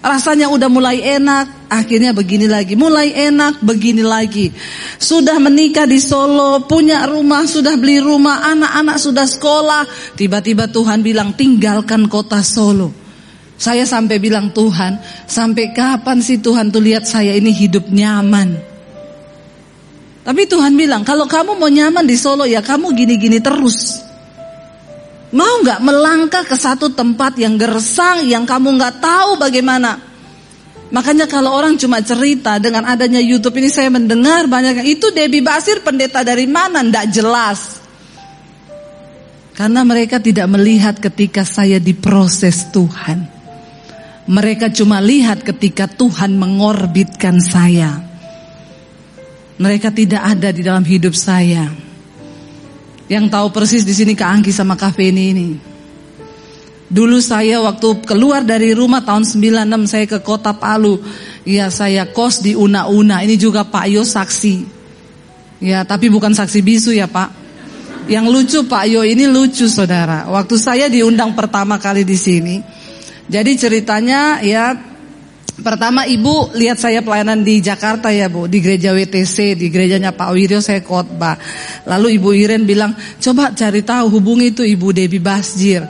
Rasanya 0.00 0.48
udah 0.48 0.68
mulai 0.72 1.04
enak, 1.04 1.59
akhirnya 1.70 2.10
begini 2.10 2.50
lagi. 2.50 2.74
Mulai 2.74 3.30
enak, 3.30 3.62
begini 3.62 4.02
lagi. 4.02 4.50
Sudah 4.98 5.38
menikah 5.38 5.86
di 5.86 6.02
Solo, 6.02 6.66
punya 6.66 7.06
rumah, 7.06 7.46
sudah 7.46 7.78
beli 7.78 8.02
rumah, 8.02 8.42
anak-anak 8.50 8.98
sudah 8.98 9.24
sekolah. 9.24 9.86
Tiba-tiba 10.18 10.66
Tuhan 10.66 11.06
bilang 11.06 11.38
tinggalkan 11.38 12.10
kota 12.10 12.42
Solo. 12.42 12.90
Saya 13.54 13.86
sampai 13.86 14.18
bilang 14.18 14.50
Tuhan, 14.50 14.98
sampai 15.30 15.70
kapan 15.70 16.18
sih 16.18 16.42
Tuhan 16.42 16.72
tuh 16.74 16.82
lihat 16.82 17.06
saya 17.06 17.36
ini 17.36 17.52
hidup 17.54 17.92
nyaman? 17.92 18.56
Tapi 20.20 20.42
Tuhan 20.48 20.76
bilang, 20.76 21.06
kalau 21.06 21.24
kamu 21.24 21.56
mau 21.56 21.70
nyaman 21.70 22.04
di 22.04 22.16
Solo 22.18 22.44
ya 22.44 22.60
kamu 22.60 22.92
gini-gini 22.92 23.38
terus. 23.38 24.00
Mau 25.30 25.62
nggak 25.62 25.78
melangkah 25.86 26.42
ke 26.42 26.58
satu 26.58 26.90
tempat 26.90 27.38
yang 27.38 27.54
gersang, 27.54 28.26
yang 28.26 28.42
kamu 28.42 28.74
nggak 28.74 28.98
tahu 28.98 29.38
bagaimana? 29.38 30.09
Makanya 30.90 31.30
kalau 31.30 31.54
orang 31.54 31.78
cuma 31.78 32.02
cerita 32.02 32.58
dengan 32.58 32.82
adanya 32.82 33.22
YouTube 33.22 33.62
ini 33.62 33.70
saya 33.70 33.94
mendengar 33.94 34.50
banyak 34.50 34.82
itu 34.82 35.14
Debbie 35.14 35.42
Basir 35.42 35.86
pendeta 35.86 36.26
dari 36.26 36.50
mana? 36.50 36.82
Ndak 36.82 37.06
jelas. 37.14 37.78
Karena 39.54 39.86
mereka 39.86 40.18
tidak 40.18 40.50
melihat 40.50 40.98
ketika 40.98 41.46
saya 41.46 41.78
diproses 41.78 42.74
Tuhan. 42.74 43.22
Mereka 44.26 44.74
cuma 44.74 44.98
lihat 44.98 45.46
ketika 45.46 45.86
Tuhan 45.86 46.34
mengorbitkan 46.34 47.38
saya. 47.38 48.02
Mereka 49.62 49.94
tidak 49.94 50.22
ada 50.26 50.50
di 50.50 50.62
dalam 50.66 50.82
hidup 50.82 51.14
saya. 51.14 51.70
Yang 53.06 53.24
tahu 53.30 53.46
persis 53.54 53.82
di 53.86 53.94
sini 53.94 54.18
Kak 54.18 54.42
Angki 54.42 54.50
sama 54.50 54.74
Kak 54.74 54.96
Feni 54.96 55.24
ini. 55.34 55.69
Dulu 56.90 57.22
saya 57.22 57.62
waktu 57.62 58.02
keluar 58.02 58.42
dari 58.42 58.74
rumah 58.74 59.06
tahun 59.06 59.22
96 59.22 59.86
saya 59.86 60.06
ke 60.10 60.18
kota 60.26 60.50
Palu. 60.50 60.98
Ya 61.46 61.70
saya 61.70 62.10
kos 62.10 62.42
di 62.42 62.58
Una-Una. 62.58 63.22
Ini 63.22 63.38
juga 63.38 63.62
Pak 63.62 63.86
Yo 63.86 64.02
saksi. 64.02 64.66
Ya 65.62 65.86
tapi 65.86 66.10
bukan 66.10 66.34
saksi 66.34 66.58
bisu 66.66 66.90
ya 66.90 67.06
Pak. 67.06 67.30
Yang 68.10 68.26
lucu 68.26 68.58
Pak 68.66 68.90
Yo 68.90 69.06
ini 69.06 69.30
lucu 69.30 69.70
saudara. 69.70 70.26
Waktu 70.26 70.58
saya 70.58 70.90
diundang 70.90 71.38
pertama 71.38 71.78
kali 71.78 72.02
di 72.02 72.18
sini. 72.18 72.58
Jadi 73.30 73.54
ceritanya 73.54 74.42
ya 74.42 74.90
Pertama 75.60 76.08
ibu 76.08 76.48
lihat 76.56 76.80
saya 76.80 77.04
pelayanan 77.04 77.44
di 77.44 77.60
Jakarta 77.60 78.08
ya 78.08 78.32
bu 78.32 78.48
Di 78.48 78.64
gereja 78.64 78.96
WTC 78.96 79.60
Di 79.60 79.68
gerejanya 79.68 80.16
Pak 80.16 80.32
Wiryo 80.32 80.64
saya 80.64 80.80
khotbah 80.80 81.36
Lalu 81.84 82.16
ibu 82.16 82.32
Iren 82.32 82.64
bilang 82.64 82.96
Coba 83.20 83.52
cari 83.52 83.84
tahu 83.84 84.08
hubungi 84.08 84.56
itu 84.56 84.64
ibu 84.64 84.88
Debbie 84.88 85.20
Basjir 85.20 85.84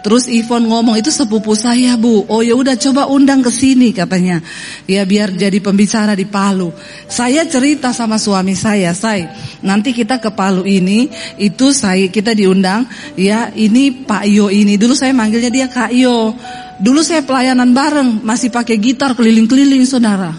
Terus 0.00 0.24
Ivon 0.28 0.64
ngomong 0.64 0.96
itu 0.96 1.12
sepupu 1.12 1.52
saya 1.52 1.96
bu. 2.00 2.24
Oh 2.28 2.40
ya 2.40 2.56
udah 2.56 2.76
coba 2.76 3.04
undang 3.08 3.44
ke 3.44 3.52
sini 3.52 3.92
katanya. 3.92 4.40
Ya 4.88 5.04
biar 5.04 5.36
jadi 5.36 5.60
pembicara 5.60 6.16
di 6.16 6.24
Palu. 6.24 6.72
Saya 7.10 7.44
cerita 7.44 7.92
sama 7.92 8.16
suami 8.16 8.56
saya 8.56 8.96
Say 8.96 9.28
nanti 9.60 9.92
kita 9.92 10.22
ke 10.22 10.32
Palu 10.32 10.64
ini 10.64 11.10
Itu 11.36 11.74
saya 11.76 12.08
kita 12.08 12.32
diundang 12.32 12.88
Ya 13.18 13.52
ini 13.52 13.92
Pak 13.92 14.24
Yo 14.24 14.48
ini. 14.48 14.80
Dulu 14.80 14.96
saya 14.96 15.12
manggilnya 15.12 15.52
dia 15.52 15.66
Kak 15.68 15.92
Yo 15.92 16.32
Dulu 16.80 17.04
saya 17.04 17.20
pelayanan 17.20 17.76
bareng, 17.76 18.24
masih 18.24 18.48
pakai 18.48 18.80
gitar 18.80 19.12
keliling-keliling 19.12 19.84
saudara. 19.84 20.32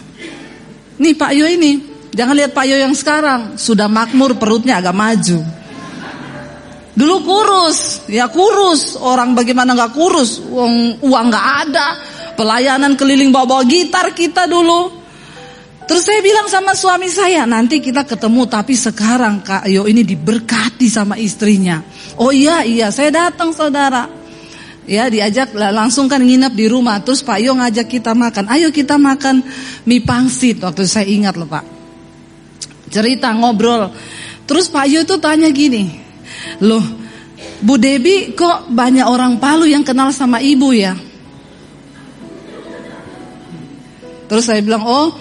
Nih 0.98 1.14
Pak 1.14 1.38
Yo 1.38 1.46
ini, 1.46 1.86
jangan 2.18 2.34
lihat 2.34 2.58
Pak 2.58 2.66
Yo 2.66 2.82
yang 2.82 2.98
sekarang, 2.98 3.62
sudah 3.62 3.86
makmur 3.86 4.42
perutnya 4.42 4.82
agak 4.82 4.98
maju. 4.98 5.61
Dulu 6.92 7.18
kurus, 7.24 8.04
ya 8.12 8.28
kurus. 8.28 9.00
Orang 9.00 9.32
bagaimana 9.32 9.72
nggak 9.72 9.94
kurus? 9.96 10.44
Uang 10.44 11.00
uang 11.00 11.26
nggak 11.32 11.48
ada. 11.68 11.88
Pelayanan 12.36 13.00
keliling 13.00 13.32
bawa-bawa 13.32 13.64
gitar 13.64 14.12
kita 14.12 14.48
dulu. 14.48 15.00
Terus 15.88 16.08
saya 16.08 16.24
bilang 16.24 16.48
sama 16.48 16.72
suami 16.72 17.12
saya, 17.12 17.44
nanti 17.44 17.84
kita 17.84 18.08
ketemu 18.08 18.48
tapi 18.48 18.80
sekarang 18.80 19.44
Kak 19.44 19.68
Yo 19.68 19.92
ini 19.92 20.08
diberkati 20.08 20.88
sama 20.88 21.20
istrinya. 21.20 21.84
Oh 22.16 22.32
iya, 22.32 22.64
iya, 22.64 22.88
saya 22.96 23.12
datang 23.12 23.52
saudara. 23.52 24.08
Ya 24.88 25.08
diajak 25.12 25.54
langsung 25.54 26.10
kan 26.10 26.24
nginap 26.24 26.58
di 26.58 26.66
rumah. 26.72 27.00
Terus 27.04 27.22
Pak 27.22 27.40
Yo 27.44 27.54
ngajak 27.54 27.88
kita 27.88 28.18
makan. 28.18 28.50
Ayo 28.50 28.74
kita 28.74 28.98
makan 28.98 29.46
mie 29.86 30.02
pangsit. 30.02 30.60
Waktu 30.64 30.90
saya 30.90 31.06
ingat 31.06 31.38
loh 31.38 31.48
Pak. 31.48 31.66
Cerita 32.90 33.30
ngobrol. 33.32 33.94
Terus 34.50 34.68
Pak 34.74 34.86
Yo 34.90 35.06
itu 35.06 35.16
tanya 35.22 35.48
gini. 35.54 36.01
Loh 36.62 36.84
Bu 37.62 37.78
Debi 37.78 38.34
kok 38.34 38.70
banyak 38.70 39.06
orang 39.06 39.38
Palu 39.38 39.70
yang 39.70 39.86
kenal 39.86 40.10
sama 40.10 40.42
ibu 40.42 40.74
ya? 40.74 40.98
Terus 44.32 44.48
saya 44.48 44.64
bilang, 44.64 44.88
oh 44.88 45.12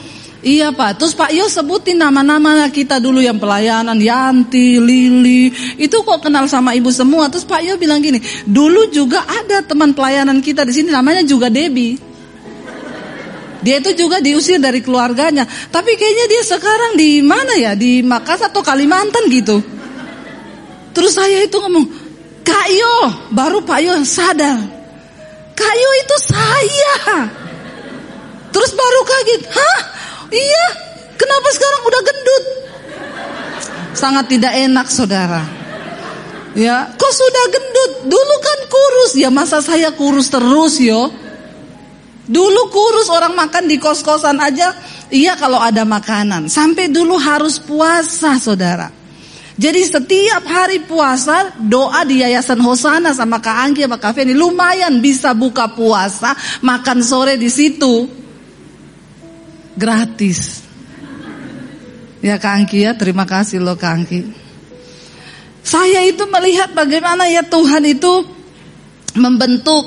Iya 0.41 0.73
Pak, 0.73 0.97
terus 0.97 1.13
Pak 1.13 1.37
Yo 1.37 1.53
sebutin 1.53 2.01
nama-nama 2.01 2.65
kita 2.73 2.97
dulu 2.97 3.21
yang 3.21 3.37
pelayanan, 3.37 4.01
Yanti, 4.01 4.81
Lili, 4.81 5.53
itu 5.77 6.01
kok 6.01 6.25
kenal 6.25 6.49
sama 6.49 6.73
ibu 6.73 6.89
semua. 6.89 7.29
Terus 7.29 7.45
Pak 7.45 7.61
Yo 7.61 7.77
bilang 7.77 8.01
gini, 8.01 8.25
dulu 8.49 8.89
juga 8.89 9.21
ada 9.29 9.61
teman 9.61 9.93
pelayanan 9.93 10.41
kita 10.41 10.65
di 10.65 10.73
sini 10.73 10.89
namanya 10.89 11.21
juga 11.29 11.53
Debbie. 11.53 12.01
Dia 13.61 13.85
itu 13.85 13.93
juga 13.93 14.25
diusir 14.25 14.57
dari 14.57 14.81
keluarganya, 14.81 15.45
tapi 15.69 15.93
kayaknya 15.93 16.27
dia 16.33 16.43
sekarang 16.49 16.97
di 16.97 17.21
mana 17.21 17.53
ya, 17.61 17.77
di 17.77 18.01
Makassar 18.01 18.49
atau 18.49 18.65
Kalimantan 18.65 19.29
gitu. 19.29 19.61
Terus 20.91 21.13
saya 21.15 21.47
itu 21.47 21.57
ngomong, 21.59 21.87
Kak 22.43 22.67
Yo, 22.73 22.97
baru 23.31 23.63
Pak 23.63 23.81
Yo 23.83 23.95
sadar, 24.03 24.59
Kak 25.55 25.75
Yo 25.77 25.91
itu 26.03 26.17
saya. 26.27 26.95
Terus 28.51 28.71
baru 28.75 29.01
kaget, 29.07 29.43
hah? 29.55 29.81
Iya, 30.35 30.67
kenapa 31.15 31.49
sekarang 31.55 31.81
udah 31.87 32.03
gendut? 32.03 32.45
Sangat 33.95 34.25
tidak 34.27 34.53
enak 34.59 34.87
saudara. 34.91 35.43
Ya, 36.59 36.91
kok 36.99 37.13
sudah 37.15 37.45
gendut? 37.55 37.93
Dulu 38.11 38.37
kan 38.43 38.59
kurus. 38.67 39.13
Ya 39.15 39.31
masa 39.31 39.63
saya 39.63 39.95
kurus 39.95 40.27
terus 40.35 40.83
yo? 40.83 41.15
Dulu 42.31 42.63
kurus 42.71 43.07
orang 43.11 43.39
makan 43.39 43.71
di 43.71 43.79
kos-kosan 43.79 44.39
aja. 44.43 44.75
Iya 45.11 45.39
kalau 45.39 45.63
ada 45.63 45.87
makanan. 45.87 46.51
Sampai 46.51 46.91
dulu 46.91 47.19
harus 47.19 47.59
puasa 47.63 48.39
saudara. 48.39 49.00
Jadi 49.61 49.85
setiap 49.85 50.41
hari 50.49 50.89
puasa 50.89 51.53
doa 51.61 52.01
di 52.09 52.25
Yayasan 52.25 52.65
Hosana 52.65 53.13
sama 53.13 53.45
Kak 53.45 53.61
Anggi 53.61 53.85
sama 53.85 54.01
Kak 54.01 54.17
Feni 54.17 54.33
lumayan 54.33 55.05
bisa 55.05 55.37
buka 55.37 55.69
puasa, 55.69 56.33
makan 56.65 57.05
sore 57.05 57.37
di 57.37 57.53
situ 57.53 58.09
gratis. 59.77 60.65
Ya 62.25 62.41
Kak 62.41 62.65
Angki 62.65 62.89
ya, 62.89 62.97
terima 62.97 63.29
kasih 63.29 63.61
loh 63.61 63.77
Kak 63.77 63.93
Angki. 64.01 64.21
Saya 65.61 66.09
itu 66.09 66.25
melihat 66.33 66.73
bagaimana 66.73 67.29
ya 67.29 67.45
Tuhan 67.45 67.85
itu 67.85 68.25
membentuk 69.21 69.85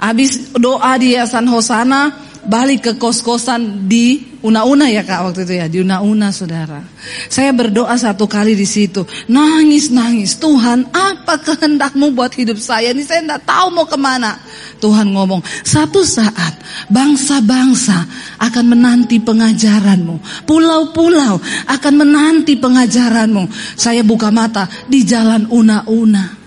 habis 0.00 0.48
doa 0.56 0.96
di 0.96 1.12
Yayasan 1.12 1.44
Hosana 1.44 2.29
balik 2.46 2.80
ke 2.84 2.92
kos-kosan 2.96 3.88
di 3.88 4.30
Una-una 4.40 4.88
ya 4.88 5.04
kak 5.04 5.20
waktu 5.20 5.44
itu 5.44 5.52
ya 5.60 5.68
di 5.68 5.84
Una-una 5.84 6.32
saudara. 6.32 6.80
Saya 7.28 7.52
berdoa 7.52 7.92
satu 8.00 8.24
kali 8.24 8.56
di 8.56 8.64
situ, 8.64 9.04
nangis 9.28 9.92
nangis 9.92 10.40
Tuhan 10.40 10.88
apa 10.96 11.36
kehendakmu 11.44 12.16
buat 12.16 12.32
hidup 12.32 12.56
saya 12.56 12.96
ini 12.96 13.04
saya 13.04 13.20
tidak 13.20 13.44
tahu 13.44 13.68
mau 13.68 13.84
ke 13.84 14.00
mana. 14.00 14.40
Tuhan 14.80 15.12
ngomong 15.12 15.44
satu 15.60 16.00
saat 16.00 16.56
bangsa-bangsa 16.88 18.08
akan 18.40 18.64
menanti 18.64 19.20
pengajaranmu, 19.20 20.48
pulau-pulau 20.48 21.36
akan 21.68 21.94
menanti 22.00 22.56
pengajaranmu. 22.56 23.44
Saya 23.76 24.00
buka 24.00 24.32
mata 24.32 24.64
di 24.88 25.04
jalan 25.04 25.52
Una-una. 25.52 26.40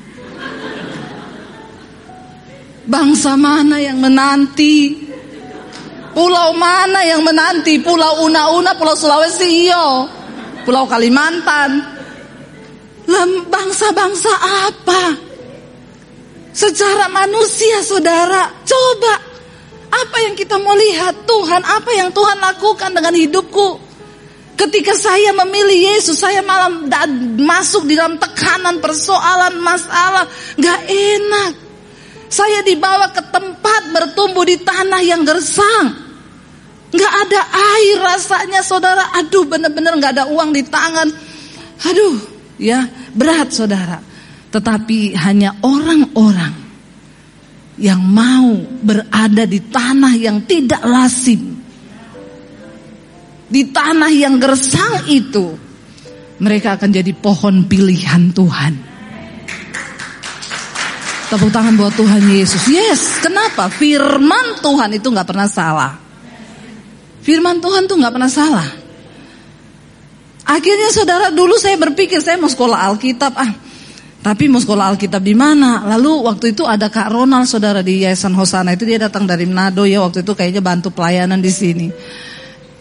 Bangsa 2.90 3.38
mana 3.38 3.78
yang 3.78 4.02
menanti 4.02 5.03
Pulau 6.14 6.54
mana 6.54 7.02
yang 7.02 7.26
menanti? 7.26 7.82
Pulau 7.82 8.22
Una-Una, 8.30 8.78
Pulau 8.78 8.94
Sulawesi, 8.94 9.66
iyo. 9.66 10.06
Pulau 10.62 10.86
Kalimantan. 10.86 11.82
Bangsa-bangsa 13.50 14.32
apa? 14.70 15.18
Secara 16.54 17.10
manusia 17.10 17.82
saudara, 17.82 18.46
coba. 18.62 19.34
Apa 19.94 20.18
yang 20.26 20.34
kita 20.38 20.58
mau 20.62 20.74
lihat 20.74 21.26
Tuhan, 21.26 21.62
apa 21.62 21.92
yang 21.94 22.10
Tuhan 22.14 22.38
lakukan 22.42 22.94
dengan 22.94 23.14
hidupku. 23.14 23.78
Ketika 24.54 24.94
saya 24.94 25.34
memilih 25.34 25.98
Yesus, 25.98 26.22
saya 26.22 26.46
malah 26.46 26.70
masuk 27.42 27.90
di 27.90 27.98
dalam 27.98 28.22
tekanan, 28.22 28.78
persoalan, 28.78 29.58
masalah. 29.62 30.30
Gak 30.62 30.82
enak. 30.86 31.52
Saya 32.30 32.62
dibawa 32.66 33.10
ke 33.14 33.22
tempat 33.30 33.82
bertumbuh 33.94 34.46
di 34.46 34.62
tanah 34.62 35.02
yang 35.06 35.26
gersang. 35.26 36.03
Nggak 36.94 37.14
ada 37.26 37.42
air 37.74 37.98
rasanya 38.06 38.62
saudara. 38.62 39.18
Aduh 39.18 39.50
benar-benar 39.50 39.98
nggak 39.98 40.14
ada 40.22 40.26
uang 40.30 40.54
di 40.54 40.62
tangan. 40.62 41.10
Aduh 41.90 42.16
ya 42.62 42.86
berat 43.18 43.50
saudara. 43.50 43.98
Tetapi 44.54 45.18
hanya 45.18 45.58
orang-orang 45.66 46.54
yang 47.82 47.98
mau 47.98 48.54
berada 48.86 49.50
di 49.50 49.58
tanah 49.66 50.14
yang 50.14 50.46
tidak 50.46 50.86
lasim. 50.86 51.58
Di 53.50 53.62
tanah 53.74 54.14
yang 54.14 54.38
gersang 54.38 55.10
itu. 55.10 55.58
Mereka 56.38 56.78
akan 56.78 56.90
jadi 56.94 57.14
pohon 57.18 57.66
pilihan 57.66 58.30
Tuhan. 58.34 58.74
Tepuk 61.34 61.50
tangan 61.50 61.74
buat 61.74 61.98
Tuhan 61.98 62.22
Yesus. 62.30 62.70
Yes, 62.70 63.18
kenapa? 63.18 63.66
Firman 63.74 64.62
Tuhan 64.62 64.94
itu 64.94 65.10
nggak 65.10 65.26
pernah 65.26 65.50
salah. 65.50 66.03
Firman 67.24 67.64
Tuhan 67.64 67.88
tuh 67.88 67.96
nggak 67.96 68.14
pernah 68.14 68.32
salah. 68.32 68.68
Akhirnya 70.44 70.92
saudara 70.92 71.32
dulu 71.32 71.56
saya 71.56 71.80
berpikir 71.80 72.20
saya 72.20 72.36
mau 72.36 72.52
sekolah 72.52 72.84
Alkitab 72.92 73.34
ah. 73.40 73.52
Tapi 74.24 74.48
mau 74.48 74.60
sekolah 74.60 74.92
Alkitab 74.92 75.24
di 75.24 75.36
mana? 75.36 75.84
Lalu 75.84 76.28
waktu 76.28 76.56
itu 76.56 76.64
ada 76.64 76.88
Kak 76.88 77.12
Ronald 77.12 77.48
saudara 77.48 77.84
di 77.84 78.04
Yayasan 78.04 78.32
Hosana 78.36 78.72
itu 78.76 78.88
dia 78.88 78.96
datang 79.00 79.28
dari 79.28 79.44
Manado 79.44 79.84
ya 79.84 80.00
waktu 80.00 80.24
itu 80.24 80.32
kayaknya 80.32 80.64
bantu 80.64 80.92
pelayanan 80.96 81.40
di 81.40 81.52
sini. 81.52 81.88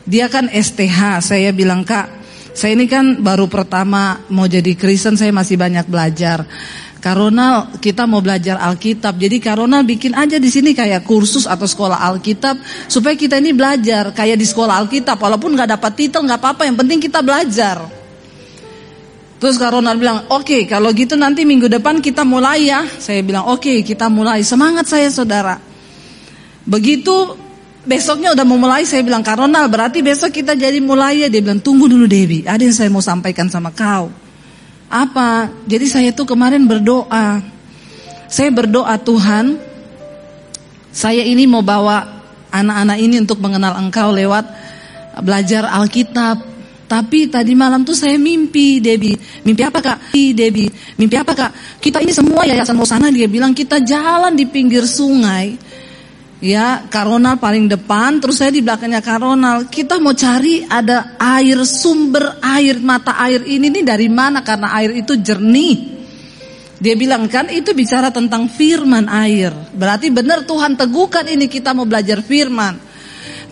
Dia 0.03 0.27
kan 0.27 0.51
STH, 0.51 1.23
saya 1.23 1.51
bilang 1.55 1.87
Kak, 1.87 2.11
saya 2.55 2.75
ini 2.75 2.91
kan 2.91 3.23
baru 3.23 3.47
pertama 3.47 4.23
mau 4.31 4.47
jadi 4.51 4.75
Kristen, 4.75 5.19
saya 5.19 5.35
masih 5.35 5.59
banyak 5.59 5.87
belajar. 5.87 6.47
Karona 7.03 7.67
kita 7.83 8.07
mau 8.07 8.23
belajar 8.23 8.63
Alkitab. 8.63 9.19
Jadi 9.19 9.43
Karona 9.43 9.83
bikin 9.83 10.15
aja 10.15 10.39
di 10.39 10.47
sini 10.47 10.71
kayak 10.71 11.03
kursus 11.03 11.51
atau 11.51 11.67
sekolah 11.67 11.99
Alkitab 11.99 12.63
supaya 12.87 13.19
kita 13.19 13.43
ini 13.43 13.51
belajar 13.51 14.15
kayak 14.15 14.39
di 14.39 14.47
sekolah 14.47 14.79
Alkitab. 14.87 15.19
Walaupun 15.19 15.59
nggak 15.59 15.75
dapat 15.75 15.93
titel 15.99 16.23
nggak 16.23 16.39
apa-apa, 16.39 16.63
yang 16.63 16.79
penting 16.79 17.03
kita 17.03 17.19
belajar. 17.19 17.83
Terus 19.43 19.59
Karona 19.59 19.99
bilang, 19.99 20.31
oke 20.31 20.47
okay, 20.47 20.63
kalau 20.71 20.95
gitu 20.95 21.19
nanti 21.19 21.43
minggu 21.43 21.67
depan 21.67 21.99
kita 21.99 22.23
mulai 22.23 22.71
ya. 22.71 22.87
Saya 22.87 23.27
bilang, 23.27 23.51
oke 23.51 23.67
okay, 23.67 23.77
kita 23.83 24.07
mulai. 24.07 24.47
Semangat 24.47 24.87
saya 24.87 25.11
saudara. 25.11 25.59
Begitu 26.63 27.35
besoknya 27.83 28.31
udah 28.31 28.47
mau 28.47 28.63
mulai, 28.63 28.87
saya 28.87 29.03
bilang, 29.03 29.27
Karona 29.27 29.67
berarti 29.67 30.07
besok 30.07 30.31
kita 30.31 30.55
jadi 30.55 30.79
mulai 30.79 31.27
ya. 31.27 31.29
Dia 31.35 31.43
bilang, 31.43 31.59
tunggu 31.59 31.91
dulu 31.91 32.07
Dewi, 32.07 32.47
ada 32.47 32.63
yang 32.63 32.71
saya 32.71 32.87
mau 32.95 33.03
sampaikan 33.03 33.51
sama 33.51 33.75
kau. 33.75 34.15
Apa? 34.93 35.49
Jadi 35.65 35.89
saya 35.89 36.13
tuh 36.13 36.29
kemarin 36.29 36.69
berdoa. 36.69 37.41
Saya 38.29 38.53
berdoa 38.53 38.93
Tuhan, 39.01 39.57
saya 40.93 41.25
ini 41.25 41.49
mau 41.49 41.65
bawa 41.65 42.05
anak-anak 42.53 42.99
ini 43.01 43.17
untuk 43.25 43.41
mengenal 43.41 43.81
Engkau 43.81 44.13
lewat 44.13 44.45
belajar 45.25 45.65
Alkitab. 45.65 46.53
Tapi 46.85 47.33
tadi 47.33 47.57
malam 47.57 47.89
tuh 47.89 47.97
saya 47.97 48.21
mimpi, 48.21 48.77
Debi. 48.77 49.17
Mimpi 49.49 49.65
apa 49.65 49.81
kak? 49.81 50.13
Debi. 50.13 50.69
Mimpi 51.01 51.17
apa 51.17 51.33
kak? 51.33 51.81
Kita 51.81 52.05
ini 52.05 52.13
semua 52.13 52.45
yayasan 52.45 52.77
Hosana 52.77 53.09
dia 53.09 53.25
bilang 53.25 53.57
kita 53.57 53.81
jalan 53.81 54.37
di 54.37 54.45
pinggir 54.45 54.85
sungai 54.85 55.57
ya 56.43 56.91
Karonal 56.91 57.39
paling 57.39 57.71
depan 57.71 58.19
terus 58.19 58.43
saya 58.43 58.51
di 58.51 58.61
belakangnya 58.61 58.99
Karonal 58.99 59.71
kita 59.71 60.03
mau 60.03 60.11
cari 60.11 60.67
ada 60.67 61.15
air 61.17 61.63
sumber 61.63 62.43
air 62.43 62.83
mata 62.83 63.15
air 63.23 63.47
ini 63.47 63.71
nih 63.71 63.87
dari 63.87 64.11
mana? 64.11 64.43
Karena 64.43 64.75
air 64.75 64.99
itu 64.99 65.15
jernih. 65.15 65.95
Dia 66.83 66.99
bilang 66.99 67.31
kan 67.31 67.47
itu 67.47 67.71
bicara 67.79 68.11
tentang 68.11 68.51
firman 68.51 69.07
air. 69.07 69.55
Berarti 69.71 70.11
benar 70.11 70.43
Tuhan 70.43 70.75
teguhkan 70.75 71.31
ini 71.31 71.47
kita 71.47 71.71
mau 71.71 71.87
belajar 71.87 72.19
firman. 72.19 72.91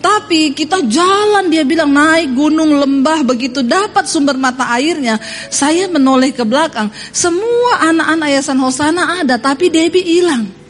Tapi 0.03 0.51
kita 0.51 0.83
jalan 0.83 1.47
dia 1.47 1.63
bilang 1.63 1.95
naik 1.95 2.35
gunung 2.35 2.75
lembah 2.75 3.23
begitu 3.23 3.63
dapat 3.63 4.03
sumber 4.03 4.35
mata 4.35 4.67
airnya. 4.75 5.15
Saya 5.47 5.87
menoleh 5.87 6.35
ke 6.35 6.43
belakang. 6.43 6.91
Semua 7.15 7.87
anak-anak 7.87 8.27
yayasan 8.35 8.59
Hosana 8.59 9.23
ada 9.23 9.39
tapi 9.39 9.71
Debbie 9.71 10.03
hilang 10.03 10.60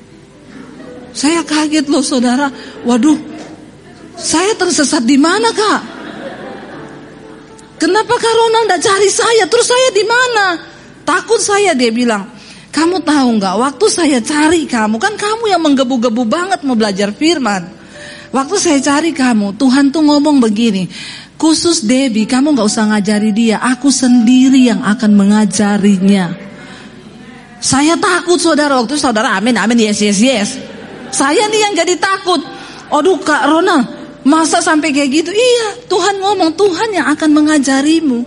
saya 1.12 1.44
kaget 1.44 1.86
loh 1.92 2.04
saudara. 2.04 2.48
Waduh, 2.88 3.20
saya 4.16 4.56
tersesat 4.56 5.04
di 5.04 5.20
mana 5.20 5.52
kak? 5.52 5.82
Kenapa 7.82 8.14
Kak 8.14 8.34
Ronald 8.38 8.70
tidak 8.70 8.82
cari 8.86 9.10
saya? 9.10 9.44
Terus 9.50 9.66
saya 9.66 9.90
di 9.90 10.06
mana? 10.06 10.46
Takut 11.02 11.42
saya 11.42 11.74
dia 11.74 11.90
bilang. 11.90 12.30
Kamu 12.70 13.02
tahu 13.02 13.42
nggak? 13.42 13.56
Waktu 13.58 13.86
saya 13.90 14.20
cari 14.22 14.70
kamu 14.70 14.96
kan 15.02 15.18
kamu 15.18 15.50
yang 15.50 15.60
menggebu-gebu 15.66 16.24
banget 16.24 16.62
mau 16.62 16.78
belajar 16.78 17.10
firman. 17.12 17.68
Waktu 18.32 18.56
saya 18.62 18.80
cari 18.80 19.12
kamu, 19.12 19.60
Tuhan 19.60 19.92
tuh 19.92 20.08
ngomong 20.08 20.40
begini. 20.40 20.88
Khusus 21.36 21.84
Debbie, 21.84 22.30
kamu 22.30 22.56
nggak 22.56 22.70
usah 22.70 22.86
ngajari 22.96 23.34
dia. 23.34 23.60
Aku 23.60 23.92
sendiri 23.92 24.72
yang 24.72 24.86
akan 24.86 25.12
mengajarinya. 25.18 26.32
Saya 27.60 27.98
takut 27.98 28.38
saudara 28.42 28.78
waktu 28.78 28.98
saudara 28.98 29.38
amin 29.38 29.54
amin 29.54 29.90
yes 29.90 30.02
yes 30.02 30.20
yes. 30.22 30.50
Saya 31.12 31.48
nih 31.52 31.62
yang 31.70 31.74
jadi 31.76 31.96
takut. 32.00 32.40
Aduh 32.92 33.20
Kak 33.24 33.48
Ronald, 33.48 34.02
Masa 34.22 34.62
sampai 34.62 34.94
kayak 34.94 35.10
gitu? 35.10 35.32
Iya, 35.34 35.90
Tuhan 35.90 36.22
ngomong, 36.22 36.54
Tuhan 36.54 36.90
yang 36.94 37.10
akan 37.10 37.30
mengajarimu. 37.34 38.20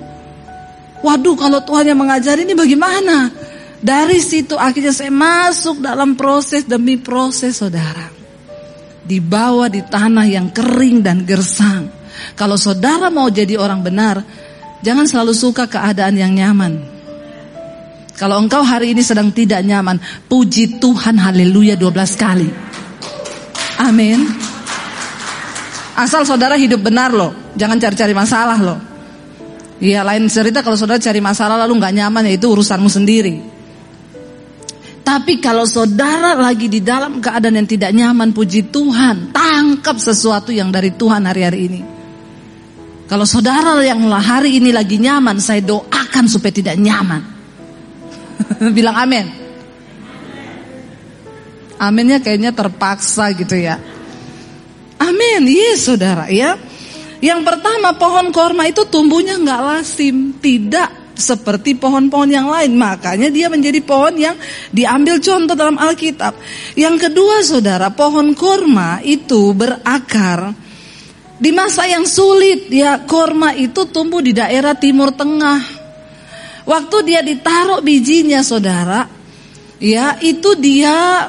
Waduh, 1.06 1.38
kalau 1.38 1.62
Tuhan 1.62 1.94
yang 1.94 1.98
mengajari 2.00 2.42
ini 2.42 2.56
bagaimana? 2.56 3.30
Dari 3.78 4.18
situ 4.18 4.56
akhirnya 4.56 4.90
saya 4.90 5.12
masuk 5.12 5.84
dalam 5.84 6.16
proses 6.18 6.64
demi 6.66 6.98
proses 6.98 7.60
saudara. 7.60 8.10
Dibawa 9.04 9.68
di 9.68 9.84
tanah 9.84 10.24
yang 10.26 10.48
kering 10.50 11.04
dan 11.04 11.22
gersang. 11.28 11.92
Kalau 12.34 12.56
saudara 12.56 13.12
mau 13.12 13.28
jadi 13.28 13.60
orang 13.60 13.84
benar, 13.84 14.24
jangan 14.80 15.04
selalu 15.04 15.36
suka 15.36 15.68
keadaan 15.68 16.16
yang 16.16 16.32
nyaman. 16.32 16.80
Kalau 18.16 18.40
engkau 18.40 18.64
hari 18.64 18.96
ini 18.96 19.04
sedang 19.04 19.30
tidak 19.30 19.60
nyaman, 19.62 20.00
puji 20.26 20.80
Tuhan 20.80 21.20
haleluya 21.20 21.76
12 21.76 22.16
kali. 22.16 22.48
Amin. 23.80 24.30
Asal 25.94 26.26
saudara 26.26 26.58
hidup 26.58 26.82
benar 26.82 27.14
loh, 27.14 27.54
jangan 27.54 27.78
cari-cari 27.78 28.10
masalah 28.10 28.58
loh. 28.58 28.78
Iya 29.78 30.06
lain 30.06 30.30
cerita 30.30 30.62
kalau 30.62 30.78
saudara 30.78 31.02
cari 31.02 31.18
masalah 31.18 31.58
lalu 31.66 31.78
nggak 31.78 31.94
nyaman 31.94 32.22
ya 32.30 32.32
itu 32.34 32.46
urusanmu 32.50 32.90
sendiri. 32.90 33.36
Tapi 35.04 35.38
kalau 35.38 35.68
saudara 35.68 36.32
lagi 36.32 36.66
di 36.66 36.80
dalam 36.80 37.20
keadaan 37.20 37.60
yang 37.60 37.68
tidak 37.68 37.92
nyaman, 37.92 38.32
puji 38.32 38.72
Tuhan, 38.72 39.36
tangkap 39.36 40.00
sesuatu 40.00 40.48
yang 40.48 40.72
dari 40.72 40.96
Tuhan 40.96 41.28
hari-hari 41.28 41.60
ini. 41.68 41.80
Kalau 43.04 43.28
saudara 43.28 43.84
yang 43.84 44.00
hari 44.08 44.56
ini 44.56 44.72
lagi 44.72 44.96
nyaman, 44.96 45.36
saya 45.36 45.60
doakan 45.60 46.24
supaya 46.24 46.56
tidak 46.56 46.80
nyaman. 46.80 47.20
Bilang 48.76 48.96
amin. 48.96 49.43
Aminnya 51.84 52.24
kayaknya 52.24 52.56
terpaksa 52.56 53.28
gitu 53.36 53.60
ya. 53.60 53.76
Amin, 54.96 55.44
yes 55.44 55.84
saudara 55.84 56.32
ya. 56.32 56.56
Yang 57.20 57.40
pertama 57.44 57.96
pohon 57.96 58.32
korma 58.32 58.68
itu 58.68 58.84
tumbuhnya 58.88 59.36
nggak 59.40 59.60
lasim, 59.64 60.36
tidak 60.40 61.04
seperti 61.16 61.78
pohon-pohon 61.78 62.30
yang 62.30 62.50
lain. 62.50 62.74
Makanya 62.74 63.30
dia 63.30 63.48
menjadi 63.48 63.80
pohon 63.80 64.14
yang 64.18 64.36
diambil 64.74 65.22
contoh 65.22 65.54
dalam 65.56 65.78
Alkitab. 65.78 66.34
Yang 66.76 67.08
kedua 67.08 67.40
saudara, 67.40 67.88
pohon 67.94 68.34
korma 68.36 69.00
itu 69.00 69.54
berakar 69.54 70.52
di 71.38 71.50
masa 71.54 71.86
yang 71.88 72.04
sulit. 72.04 72.68
Ya, 72.68 73.00
korma 73.06 73.54
itu 73.54 73.88
tumbuh 73.88 74.20
di 74.20 74.34
daerah 74.34 74.76
timur 74.76 75.14
tengah. 75.14 75.62
Waktu 76.64 76.96
dia 77.04 77.20
ditaruh 77.20 77.84
bijinya 77.84 78.40
saudara, 78.40 79.04
ya 79.80 80.16
itu 80.20 80.56
dia 80.56 81.28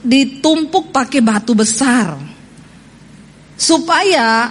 ditumpuk 0.00 0.92
pakai 0.92 1.20
batu 1.20 1.52
besar. 1.52 2.16
Supaya 3.60 4.48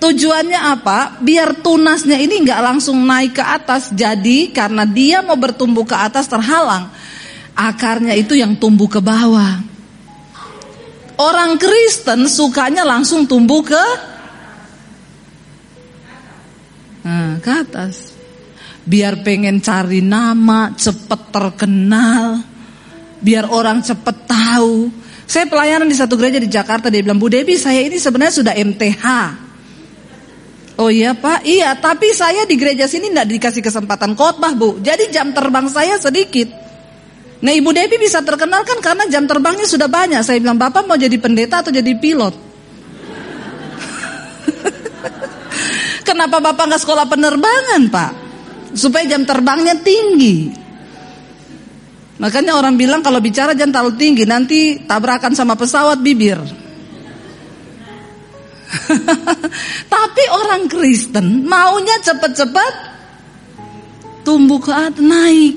tujuannya 0.00 0.60
apa? 0.60 1.20
Biar 1.20 1.60
tunasnya 1.60 2.16
ini 2.16 2.40
nggak 2.40 2.60
langsung 2.64 3.04
naik 3.04 3.36
ke 3.36 3.44
atas. 3.44 3.92
Jadi 3.92 4.52
karena 4.52 4.88
dia 4.88 5.20
mau 5.20 5.36
bertumbuh 5.36 5.84
ke 5.84 5.96
atas 5.96 6.28
terhalang, 6.28 6.88
akarnya 7.52 8.16
itu 8.16 8.36
yang 8.36 8.56
tumbuh 8.56 8.88
ke 8.88 9.00
bawah. 9.00 9.60
Orang 11.16 11.56
Kristen 11.56 12.28
sukanya 12.28 12.84
langsung 12.84 13.24
tumbuh 13.24 13.64
ke 13.64 13.84
nah, 17.04 17.40
ke 17.40 17.50
atas. 17.52 18.12
Biar 18.86 19.26
pengen 19.26 19.58
cari 19.58 19.98
nama, 19.98 20.70
cepet 20.76 21.20
terkenal, 21.34 22.38
biar 23.26 23.50
orang 23.50 23.82
cepet 23.82 24.30
tahu. 24.30 24.86
Saya 25.26 25.50
pelayanan 25.50 25.90
di 25.90 25.98
satu 25.98 26.14
gereja 26.14 26.38
di 26.38 26.46
Jakarta, 26.46 26.86
dia 26.86 27.02
bilang, 27.02 27.18
Bu 27.18 27.26
Debi 27.26 27.58
saya 27.58 27.82
ini 27.82 27.98
sebenarnya 27.98 28.34
sudah 28.38 28.54
MTH. 28.54 29.04
Oh 30.76 30.92
iya 30.92 31.16
Pak, 31.16 31.48
iya 31.48 31.72
tapi 31.72 32.12
saya 32.12 32.44
di 32.44 32.52
gereja 32.60 32.84
sini 32.84 33.08
tidak 33.08 33.32
dikasih 33.32 33.64
kesempatan 33.64 34.12
khotbah 34.12 34.52
Bu. 34.52 34.76
Jadi 34.84 35.08
jam 35.08 35.32
terbang 35.32 35.72
saya 35.72 35.96
sedikit. 35.96 36.52
Nah 37.40 37.52
Ibu 37.52 37.72
Debi 37.72 37.96
bisa 37.96 38.20
terkenal 38.20 38.60
kan 38.60 38.84
karena 38.84 39.08
jam 39.08 39.24
terbangnya 39.24 39.64
sudah 39.64 39.88
banyak. 39.88 40.20
Saya 40.20 40.36
bilang, 40.36 40.60
Bapak 40.60 40.84
mau 40.84 41.00
jadi 41.00 41.16
pendeta 41.16 41.64
atau 41.64 41.72
jadi 41.72 41.96
pilot? 41.96 42.36
Kenapa 46.08 46.44
Bapak 46.44 46.68
nggak 46.68 46.82
sekolah 46.84 47.08
penerbangan 47.08 47.82
Pak? 47.88 48.12
Supaya 48.76 49.08
jam 49.08 49.24
terbangnya 49.24 49.80
tinggi. 49.80 50.65
Makanya 52.16 52.56
orang 52.56 52.80
bilang 52.80 53.04
kalau 53.04 53.20
bicara 53.20 53.52
jangan 53.52 53.72
terlalu 53.76 53.94
tinggi 54.00 54.24
nanti 54.24 54.80
tabrakan 54.88 55.36
sama 55.36 55.52
pesawat 55.52 56.00
bibir. 56.00 56.40
Tapi 59.94 60.22
orang 60.32 60.64
Kristen 60.66 61.44
maunya 61.44 62.00
cepat-cepat 62.00 62.72
tumbuh 64.24 64.58
ke 64.58 64.72
atas 64.72 65.04
naik. 65.04 65.54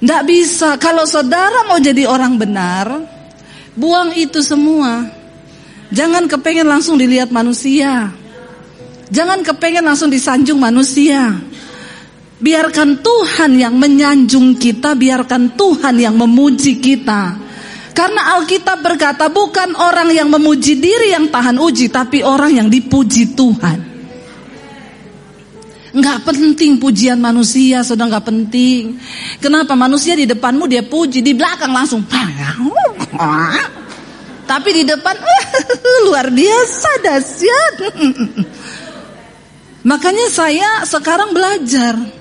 Tidak 0.00 0.22
bisa. 0.24 0.80
Kalau 0.80 1.04
saudara 1.04 1.68
mau 1.68 1.76
jadi 1.76 2.08
orang 2.08 2.40
benar, 2.40 3.04
buang 3.76 4.16
itu 4.16 4.40
semua. 4.40 5.04
Jangan 5.92 6.24
kepengen 6.30 6.64
langsung 6.70 6.96
dilihat 6.96 7.28
manusia. 7.28 8.08
Jangan 9.10 9.42
kepengen 9.42 9.84
langsung 9.84 10.08
disanjung 10.08 10.56
manusia. 10.56 11.34
Biarkan 12.40 13.04
Tuhan 13.04 13.60
yang 13.60 13.76
menyanjung 13.76 14.56
kita, 14.56 14.96
biarkan 14.96 15.60
Tuhan 15.60 16.00
yang 16.00 16.16
memuji 16.16 16.80
kita. 16.80 17.36
Karena 17.92 18.40
Alkitab 18.40 18.80
berkata 18.80 19.28
bukan 19.28 19.76
orang 19.76 20.08
yang 20.08 20.32
memuji 20.32 20.80
diri 20.80 21.12
yang 21.12 21.28
tahan 21.28 21.60
uji, 21.60 21.92
tapi 21.92 22.24
orang 22.24 22.56
yang 22.56 22.68
dipuji 22.72 23.36
Tuhan. 23.36 23.78
Enggak 25.90 26.22
penting 26.22 26.80
pujian 26.80 27.20
manusia, 27.20 27.84
sudah 27.84 28.08
enggak 28.08 28.24
penting. 28.24 28.96
Kenapa 29.42 29.76
manusia 29.76 30.16
di 30.16 30.24
depanmu 30.24 30.64
dia 30.64 30.80
puji, 30.80 31.20
di 31.20 31.36
belakang 31.36 31.76
langsung. 31.76 32.00
Tapi 34.50 34.68
di 34.80 34.82
depan 34.88 35.14
luar 36.08 36.32
biasa 36.32 36.90
dahsyat. 37.04 37.74
Makanya 39.90 40.26
saya 40.32 40.88
sekarang 40.88 41.36
belajar 41.36 42.19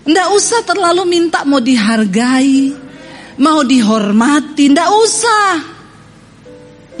Nggak 0.00 0.28
usah 0.32 0.60
terlalu 0.64 1.04
minta 1.04 1.44
mau 1.44 1.60
dihargai, 1.60 2.72
mau 3.36 3.60
dihormati, 3.60 4.64
nggak 4.72 4.90
usah. 4.96 5.52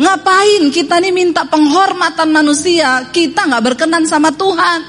Ngapain 0.00 0.72
kita 0.72 0.96
nih 1.00 1.12
minta 1.12 1.44
penghormatan 1.44 2.28
manusia, 2.32 3.08
kita 3.12 3.48
nggak 3.48 3.64
berkenan 3.72 4.04
sama 4.08 4.32
Tuhan. 4.32 4.80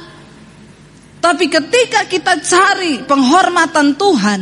Tapi 1.22 1.46
ketika 1.48 2.08
kita 2.08 2.40
cari 2.42 3.04
penghormatan 3.04 3.94
Tuhan, 3.96 4.42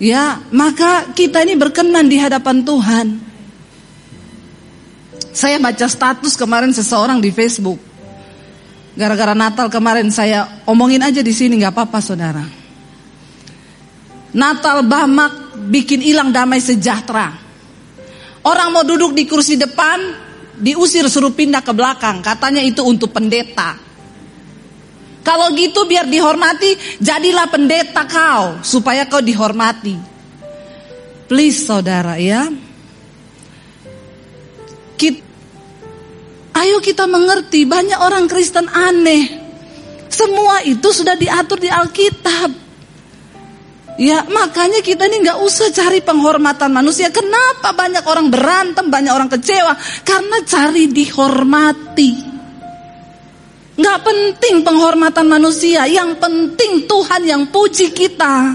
ya 0.00 0.40
maka 0.50 1.12
kita 1.12 1.42
ini 1.44 1.54
berkenan 1.58 2.06
di 2.06 2.16
hadapan 2.18 2.62
Tuhan. 2.62 3.06
Saya 5.34 5.58
baca 5.58 5.86
status 5.90 6.38
kemarin 6.38 6.70
seseorang 6.70 7.18
di 7.18 7.34
Facebook. 7.34 7.82
Gara-gara 8.94 9.34
Natal 9.34 9.66
kemarin 9.66 10.06
saya 10.14 10.62
omongin 10.70 11.02
aja 11.02 11.18
di 11.18 11.34
sini 11.34 11.58
nggak 11.58 11.74
apa-apa 11.74 11.98
saudara. 11.98 12.63
Natal 14.34 14.82
Bamak 14.82 15.54
bikin 15.70 16.02
hilang 16.02 16.34
damai 16.34 16.58
sejahtera. 16.58 17.30
Orang 18.44 18.74
mau 18.74 18.84
duduk 18.84 19.14
di 19.14 19.24
kursi 19.24 19.56
depan, 19.56 20.02
diusir 20.58 21.06
suruh 21.08 21.32
pindah 21.32 21.62
ke 21.62 21.72
belakang. 21.72 22.20
Katanya 22.20 22.60
itu 22.60 22.84
untuk 22.84 23.14
pendeta. 23.14 23.78
Kalau 25.24 25.48
gitu 25.56 25.88
biar 25.88 26.04
dihormati, 26.04 27.00
jadilah 27.00 27.48
pendeta 27.48 28.04
kau 28.04 28.60
supaya 28.60 29.08
kau 29.08 29.24
dihormati. 29.24 29.96
Please 31.24 31.64
saudara 31.64 32.20
ya. 32.20 32.52
Kita, 35.00 35.24
ayo 36.60 36.76
kita 36.84 37.08
mengerti 37.08 37.64
banyak 37.64 37.96
orang 37.96 38.28
Kristen 38.28 38.68
aneh. 38.68 39.40
Semua 40.12 40.60
itu 40.60 40.92
sudah 40.92 41.16
diatur 41.16 41.56
di 41.56 41.72
Alkitab. 41.72 42.63
Ya 43.94 44.26
makanya 44.26 44.82
kita 44.82 45.06
ini 45.06 45.22
nggak 45.22 45.38
usah 45.38 45.70
cari 45.70 46.02
penghormatan 46.02 46.70
manusia. 46.74 47.14
Kenapa 47.14 47.70
banyak 47.70 48.02
orang 48.02 48.26
berantem, 48.26 48.90
banyak 48.90 49.12
orang 49.14 49.30
kecewa? 49.30 49.78
Karena 50.02 50.42
cari 50.42 50.90
dihormati. 50.90 52.12
Nggak 53.74 53.98
penting 54.06 54.62
penghormatan 54.62 55.26
manusia, 55.26 55.86
yang 55.90 56.18
penting 56.18 56.86
Tuhan 56.86 57.22
yang 57.26 57.42
puji 57.50 57.90
kita. 57.90 58.54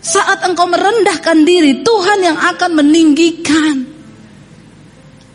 Saat 0.00 0.46
engkau 0.46 0.70
merendahkan 0.70 1.42
diri, 1.42 1.82
Tuhan 1.82 2.18
yang 2.22 2.38
akan 2.38 2.70
meninggikan. 2.82 3.76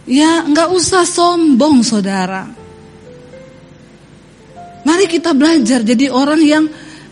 Ya, 0.08 0.44
nggak 0.48 0.72
usah 0.72 1.04
sombong, 1.04 1.84
saudara. 1.84 2.48
Mari 4.86 5.06
kita 5.10 5.34
belajar 5.34 5.82
jadi 5.82 6.14
orang 6.14 6.42
yang 6.46 6.66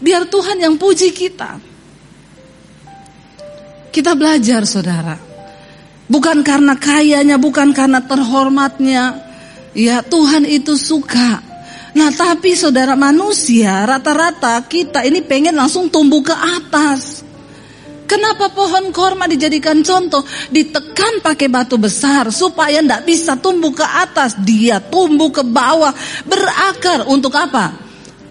biar 0.04 0.28
Tuhan 0.28 0.60
yang 0.60 0.76
puji 0.76 1.16
kita. 1.16 1.63
Kita 3.94 4.12
belajar, 4.20 4.68
saudara. 4.68 5.16
Bukan 6.12 6.44
karena 6.44 6.76
kayanya, 6.76 7.39
bukan 7.39 7.72
karena 7.72 8.04
terhormatnya. 8.04 9.24
Ya, 9.72 10.04
Tuhan 10.04 10.44
itu 10.44 10.76
suka. 10.76 11.39
Nah, 11.94 12.10
tapi 12.12 12.58
saudara 12.58 12.98
manusia, 12.98 13.86
rata-rata 13.86 14.60
kita 14.66 15.06
ini 15.08 15.24
pengen 15.24 15.56
langsung 15.56 15.88
tumbuh 15.88 16.26
ke 16.26 16.34
atas. 16.34 17.22
Kenapa 18.04 18.52
pohon 18.52 18.92
korma 18.92 19.30
dijadikan 19.30 19.82
contoh? 19.82 20.22
Ditekan 20.52 21.24
pakai 21.24 21.48
batu 21.48 21.80
besar 21.80 22.30
supaya 22.30 22.84
tidak 22.84 23.08
bisa 23.08 23.38
tumbuh 23.39 23.72
ke 23.72 23.86
atas. 23.86 24.38
Dia 24.42 24.82
tumbuh 24.84 25.32
ke 25.32 25.42
bawah, 25.46 25.94
berakar 26.28 27.08
untuk 27.10 27.34
apa? 27.38 27.74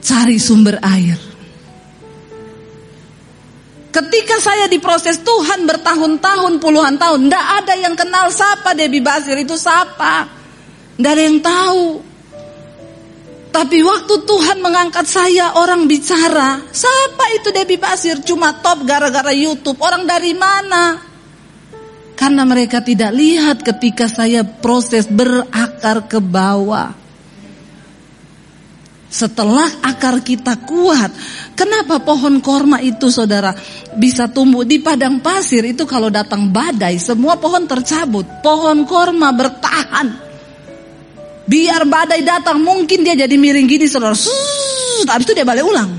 Cari 0.03 0.37
sumber 0.37 0.79
air. 0.83 1.32
Ketika 3.93 4.41
saya 4.41 4.73
diproses 4.73 5.21
Tuhan 5.21 5.69
bertahun-tahun, 5.69 6.65
puluhan 6.65 6.97
tahun, 6.97 7.29
tidak 7.29 7.47
ada 7.61 7.75
yang 7.77 7.93
kenal 7.93 8.33
siapa 8.33 8.73
Debbie 8.73 9.05
Basir 9.05 9.37
itu 9.37 9.53
siapa. 9.53 10.25
Tidak 10.97 11.11
ada 11.13 11.21
yang 11.21 11.45
tahu. 11.45 11.85
Tapi 13.53 13.85
waktu 13.85 14.15
Tuhan 14.25 14.65
mengangkat 14.65 15.05
saya 15.05 15.61
orang 15.61 15.85
bicara, 15.85 16.65
siapa 16.73 17.37
itu 17.37 17.53
Debbie 17.53 17.77
Basir? 17.77 18.17
Cuma 18.25 18.57
top 18.65 18.89
gara-gara 18.89 19.29
YouTube. 19.29 19.77
Orang 19.85 20.09
dari 20.09 20.33
mana? 20.33 20.97
Karena 22.17 22.49
mereka 22.49 22.81
tidak 22.81 23.13
lihat 23.13 23.61
ketika 23.61 24.09
saya 24.09 24.41
proses 24.41 25.05
berakar 25.05 26.09
ke 26.09 26.17
bawah. 26.17 27.02
Setelah 29.13 29.69
akar 29.85 30.25
kita 30.25 30.57
kuat, 30.65 31.13
kenapa 31.53 32.01
pohon 32.01 32.41
korma 32.41 32.81
itu 32.81 33.13
saudara 33.13 33.53
bisa 33.93 34.25
tumbuh 34.25 34.65
di 34.65 34.81
padang 34.81 35.21
pasir 35.21 35.61
itu 35.69 35.85
kalau 35.85 36.09
datang 36.09 36.49
badai 36.49 36.97
semua 36.97 37.37
pohon 37.37 37.69
tercabut, 37.69 38.25
pohon 38.41 38.89
korma 38.89 39.29
bertahan. 39.37 40.09
Biar 41.45 41.85
badai 41.85 42.25
datang 42.25 42.65
mungkin 42.65 43.05
dia 43.05 43.13
jadi 43.13 43.37
miring 43.37 43.69
gini 43.69 43.85
saudara. 43.85 44.17
Habis 44.17 45.25
itu 45.29 45.33
dia 45.37 45.45
balik 45.45 45.69
ulang. 45.69 45.93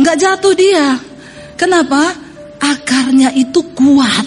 Nggak 0.00 0.16
jatuh 0.16 0.54
dia. 0.56 0.96
Kenapa? 1.60 2.12
Akarnya 2.56 3.36
itu 3.36 3.60
kuat. 3.76 4.25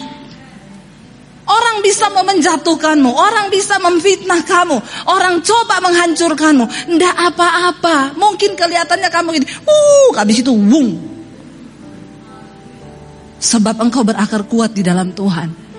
Orang 1.60 1.84
bisa 1.84 2.08
mau 2.08 2.24
orang 3.20 3.52
bisa 3.52 3.76
memfitnah 3.84 4.48
kamu, 4.48 4.80
orang 5.12 5.44
coba 5.44 5.84
menghancurkanmu. 5.84 6.96
Ndak 6.96 7.16
apa-apa. 7.36 8.16
Mungkin 8.16 8.56
kelihatannya 8.56 9.10
kamu 9.12 9.30
ini, 9.44 9.46
uh, 9.68 10.10
habis 10.16 10.40
itu 10.40 10.56
wung. 10.56 10.96
Sebab 13.40 13.80
engkau 13.80 14.04
berakar 14.04 14.48
kuat 14.48 14.72
di 14.76 14.84
dalam 14.84 15.12
Tuhan. 15.12 15.70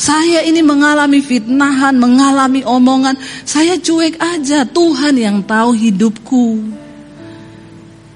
Saya 0.00 0.40
ini 0.40 0.64
mengalami 0.64 1.20
fitnahan, 1.20 1.92
mengalami 2.00 2.64
omongan. 2.64 3.20
Saya 3.44 3.76
cuek 3.76 4.16
aja. 4.16 4.64
Tuhan 4.64 5.12
yang 5.20 5.44
tahu 5.44 5.76
hidupku. 5.76 6.79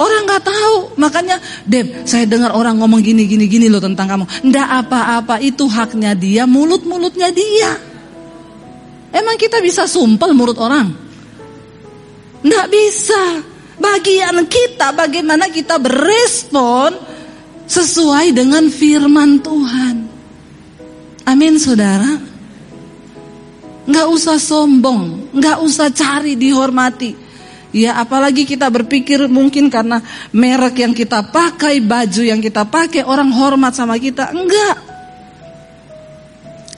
Orang 0.05 0.29
nggak 0.29 0.45
tahu, 0.45 0.77
makanya 1.01 1.41
Deb, 1.65 2.05
saya 2.05 2.29
dengar 2.29 2.53
orang 2.53 2.77
ngomong 2.77 3.01
gini 3.01 3.25
gini 3.25 3.49
gini 3.49 3.73
loh 3.73 3.81
tentang 3.81 4.05
kamu. 4.05 4.25
Ndak 4.53 4.69
apa-apa, 4.85 5.41
itu 5.41 5.65
haknya 5.65 6.13
dia, 6.13 6.45
mulut-mulutnya 6.45 7.33
dia. 7.33 7.73
Emang 9.09 9.41
kita 9.41 9.65
bisa 9.65 9.89
sumpel 9.89 10.37
mulut 10.37 10.61
orang? 10.61 10.93
Ndak 12.45 12.67
bisa. 12.69 13.41
Bagian 13.81 14.45
kita 14.45 14.93
bagaimana 14.93 15.49
kita 15.49 15.81
berespon 15.81 16.93
sesuai 17.65 18.37
dengan 18.37 18.69
firman 18.69 19.41
Tuhan. 19.41 19.97
Amin 21.25 21.57
saudara. 21.57 22.21
Nggak 23.89 24.09
usah 24.13 24.37
sombong, 24.37 25.33
nggak 25.33 25.59
usah 25.65 25.89
cari 25.89 26.37
dihormati. 26.37 27.24
Ya 27.75 27.99
apalagi 27.99 28.47
kita 28.47 28.71
berpikir 28.71 29.27
mungkin 29.27 29.67
karena 29.67 29.99
merek 30.31 30.79
yang 30.79 30.95
kita 30.95 31.27
pakai, 31.35 31.83
baju 31.83 32.23
yang 32.23 32.39
kita 32.39 32.63
pakai, 32.71 33.03
orang 33.03 33.35
hormat 33.35 33.75
sama 33.75 33.99
kita. 33.99 34.31
Enggak. 34.31 34.79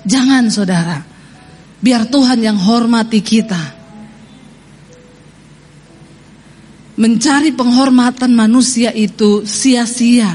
Jangan 0.08 0.48
saudara. 0.48 1.04
Biar 1.84 2.08
Tuhan 2.08 2.40
yang 2.40 2.56
hormati 2.56 3.20
kita. 3.20 3.76
Mencari 6.96 7.52
penghormatan 7.52 8.32
manusia 8.32 8.88
itu 8.88 9.44
sia-sia. 9.44 10.32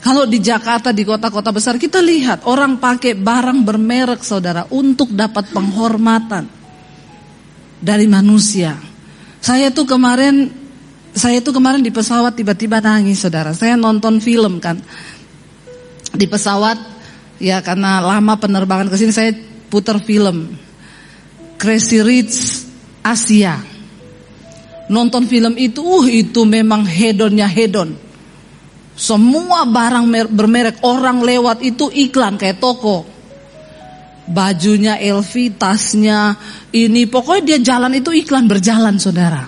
Kalau 0.00 0.24
di 0.24 0.40
Jakarta 0.40 0.96
di 0.96 1.04
kota-kota 1.04 1.52
besar 1.52 1.76
kita 1.76 2.00
lihat 2.00 2.48
orang 2.48 2.80
pakai 2.80 3.12
barang 3.20 3.60
bermerek 3.68 4.24
saudara 4.24 4.64
untuk 4.72 5.12
dapat 5.12 5.52
penghormatan 5.52 6.48
dari 7.84 8.08
manusia. 8.08 8.89
Saya 9.40 9.72
tuh 9.72 9.88
kemarin 9.88 10.52
saya 11.10 11.42
tuh 11.42 11.56
kemarin 11.56 11.82
di 11.82 11.90
pesawat 11.90 12.36
tiba-tiba 12.36 12.78
nangis 12.78 13.24
saudara. 13.24 13.56
Saya 13.56 13.74
nonton 13.74 14.20
film 14.20 14.60
kan 14.60 14.78
di 16.14 16.26
pesawat 16.28 16.76
ya 17.40 17.64
karena 17.64 17.98
lama 18.04 18.36
penerbangan 18.36 18.92
ke 18.92 18.96
sini 19.00 19.12
saya 19.12 19.32
putar 19.72 19.98
film 20.04 20.54
Crazy 21.56 22.00
Rich 22.00 22.36
Asia. 23.00 23.58
Nonton 24.90 25.30
film 25.30 25.54
itu, 25.54 25.86
uh 25.86 26.02
itu 26.02 26.42
memang 26.42 26.82
hedonnya 26.82 27.46
hedon 27.46 28.10
semua 29.00 29.64
barang 29.64 30.28
bermerek 30.28 30.84
orang 30.84 31.24
lewat 31.24 31.64
itu 31.64 31.88
iklan 31.88 32.36
kayak 32.36 32.60
toko. 32.60 33.08
Bajunya 34.30 34.94
LV, 34.94 35.58
tasnya 35.58 36.38
ini 36.70 37.10
pokoknya 37.10 37.42
dia 37.42 37.58
jalan 37.74 37.98
itu 37.98 38.14
iklan 38.14 38.46
berjalan 38.46 38.94
saudara. 38.94 39.42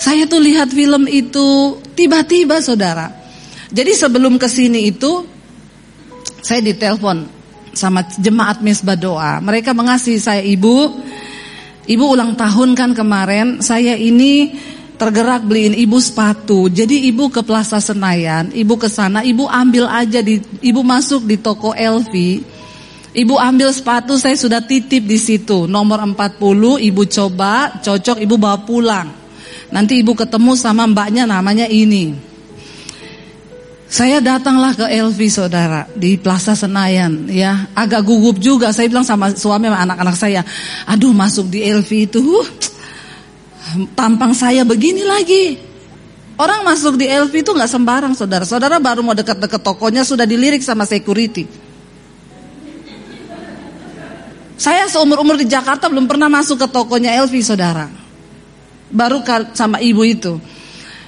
Saya 0.00 0.24
tuh 0.24 0.40
lihat 0.40 0.72
film 0.72 1.04
itu 1.04 1.76
tiba-tiba 1.92 2.64
saudara. 2.64 3.12
Jadi 3.68 3.92
sebelum 3.92 4.40
ke 4.40 4.48
sini 4.48 4.88
itu 4.88 5.24
saya 6.40 6.60
ditelepon 6.64 7.28
sama 7.74 8.06
jemaat 8.16 8.62
mesbah 8.64 8.96
doa. 8.96 9.42
Mereka 9.42 9.76
mengasihi 9.76 10.20
saya 10.20 10.40
ibu. 10.40 10.92
Ibu 11.84 12.04
ulang 12.04 12.38
tahun 12.38 12.72
kan 12.72 12.96
kemarin. 12.96 13.60
Saya 13.60 13.98
ini 13.98 14.56
tergerak 14.94 15.44
beliin 15.44 15.74
ibu 15.74 15.98
sepatu. 15.98 16.70
Jadi 16.70 17.10
ibu 17.10 17.28
ke 17.28 17.42
Plaza 17.42 17.82
Senayan, 17.82 18.54
ibu 18.54 18.78
ke 18.78 18.86
sana, 18.86 19.26
ibu 19.26 19.44
ambil 19.50 19.90
aja 19.90 20.22
di 20.22 20.40
ibu 20.62 20.80
masuk 20.80 21.26
di 21.26 21.36
toko 21.36 21.74
LV. 21.74 22.14
Ibu 23.14 23.38
ambil 23.38 23.70
sepatu 23.70 24.18
saya 24.18 24.34
sudah 24.34 24.58
titip 24.58 25.06
di 25.06 25.14
situ. 25.22 25.70
Nomor 25.70 26.02
40 26.02 26.82
ibu 26.82 27.02
coba, 27.06 27.78
cocok 27.78 28.18
ibu 28.18 28.34
bawa 28.34 28.58
pulang. 28.66 29.06
Nanti 29.70 30.02
ibu 30.02 30.18
ketemu 30.18 30.58
sama 30.58 30.82
mbaknya 30.90 31.22
namanya 31.22 31.70
ini. 31.70 32.10
Saya 33.86 34.18
datanglah 34.18 34.74
ke 34.74 34.90
LV 34.90 35.20
saudara 35.30 35.86
di 35.94 36.18
Plaza 36.18 36.58
Senayan 36.58 37.30
ya 37.30 37.70
agak 37.78 38.02
gugup 38.02 38.42
juga 38.42 38.74
saya 38.74 38.90
bilang 38.90 39.06
sama 39.06 39.30
suami 39.30 39.70
sama 39.70 39.86
anak-anak 39.86 40.16
saya 40.18 40.42
aduh 40.82 41.14
masuk 41.14 41.46
di 41.46 41.62
LV 41.62 41.90
itu 42.10 42.22
tampang 43.94 44.34
saya 44.34 44.66
begini 44.66 45.06
lagi. 45.06 45.62
Orang 46.34 46.66
masuk 46.66 46.98
di 46.98 47.06
LV 47.06 47.30
itu 47.30 47.54
nggak 47.54 47.70
sembarang 47.70 48.18
saudara. 48.18 48.42
Saudara 48.42 48.82
baru 48.82 49.06
mau 49.06 49.14
dekat-dekat 49.14 49.62
tokonya 49.62 50.02
sudah 50.02 50.26
dilirik 50.26 50.66
sama 50.66 50.82
security. 50.82 51.46
Saya 54.54 54.86
seumur-umur 54.86 55.34
di 55.34 55.50
Jakarta 55.50 55.90
belum 55.90 56.06
pernah 56.06 56.30
masuk 56.30 56.62
ke 56.62 56.66
tokonya 56.70 57.18
LV 57.26 57.34
saudara. 57.42 57.90
Baru 58.94 59.26
sama 59.52 59.82
ibu 59.82 60.06
itu. 60.06 60.38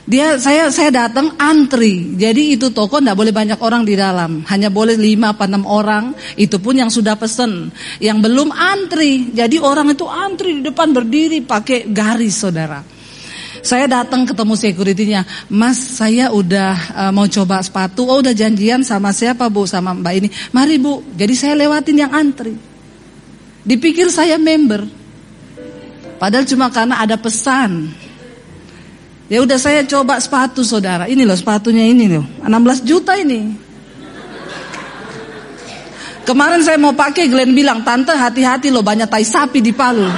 Dia 0.07 0.39
saya 0.39 0.71
saya 0.71 0.95
datang 0.95 1.35
antri. 1.35 2.15
Jadi 2.15 2.55
itu 2.55 2.71
toko 2.71 3.03
tidak 3.03 3.19
boleh 3.19 3.35
banyak 3.35 3.59
orang 3.59 3.83
di 3.83 3.99
dalam, 3.99 4.47
hanya 4.47 4.71
boleh 4.71 4.95
lima 4.95 5.35
apa 5.35 5.51
enam 5.51 5.67
orang. 5.67 6.15
Itu 6.39 6.63
pun 6.63 6.79
yang 6.79 6.95
sudah 6.95 7.19
pesen, 7.19 7.75
yang 7.99 8.23
belum 8.23 8.55
antri. 8.55 9.35
Jadi 9.35 9.59
orang 9.59 9.91
itu 9.91 10.07
antri 10.07 10.63
di 10.63 10.63
depan 10.63 10.95
berdiri 10.95 11.43
pakai 11.43 11.91
garis, 11.91 12.39
saudara. 12.39 12.87
Saya 13.67 13.91
datang 13.91 14.23
ketemu 14.23 14.55
securitynya, 14.55 15.23
Mas 15.51 15.99
saya 15.99 16.31
udah 16.31 16.75
uh, 16.95 17.11
mau 17.11 17.27
coba 17.27 17.59
sepatu, 17.59 18.07
oh 18.07 18.23
udah 18.23 18.31
janjian 18.31 18.87
sama 18.87 19.11
siapa 19.11 19.51
bu, 19.51 19.67
sama 19.67 19.91
mbak 19.91 20.15
ini. 20.23 20.29
Mari 20.55 20.79
bu, 20.79 21.03
jadi 21.19 21.35
saya 21.35 21.55
lewatin 21.59 21.99
yang 21.99 22.15
antri. 22.15 22.55
Dipikir 23.67 24.07
saya 24.15 24.39
member, 24.39 24.87
Padahal 26.17 26.49
cuma 26.49 26.73
karena 26.73 27.01
ada 27.01 27.17
pesan. 27.21 27.93
Ya 29.27 29.43
udah 29.43 29.59
saya 29.61 29.85
coba 29.85 30.17
sepatu 30.17 30.65
saudara. 30.65 31.11
Ini 31.11 31.27
loh 31.29 31.37
sepatunya 31.37 31.85
ini 31.85 32.09
loh. 32.09 32.25
16 32.41 32.87
juta 32.87 33.19
ini. 33.19 33.53
Kemarin 36.27 36.59
saya 36.65 36.75
mau 36.81 36.91
pakai 36.91 37.31
Glenn 37.31 37.55
bilang, 37.55 37.87
"Tante 37.87 38.11
hati-hati 38.11 38.75
loh 38.75 38.83
banyak 38.83 39.07
tai 39.07 39.23
sapi 39.23 39.63
di 39.63 39.71
Palu." 39.71 40.11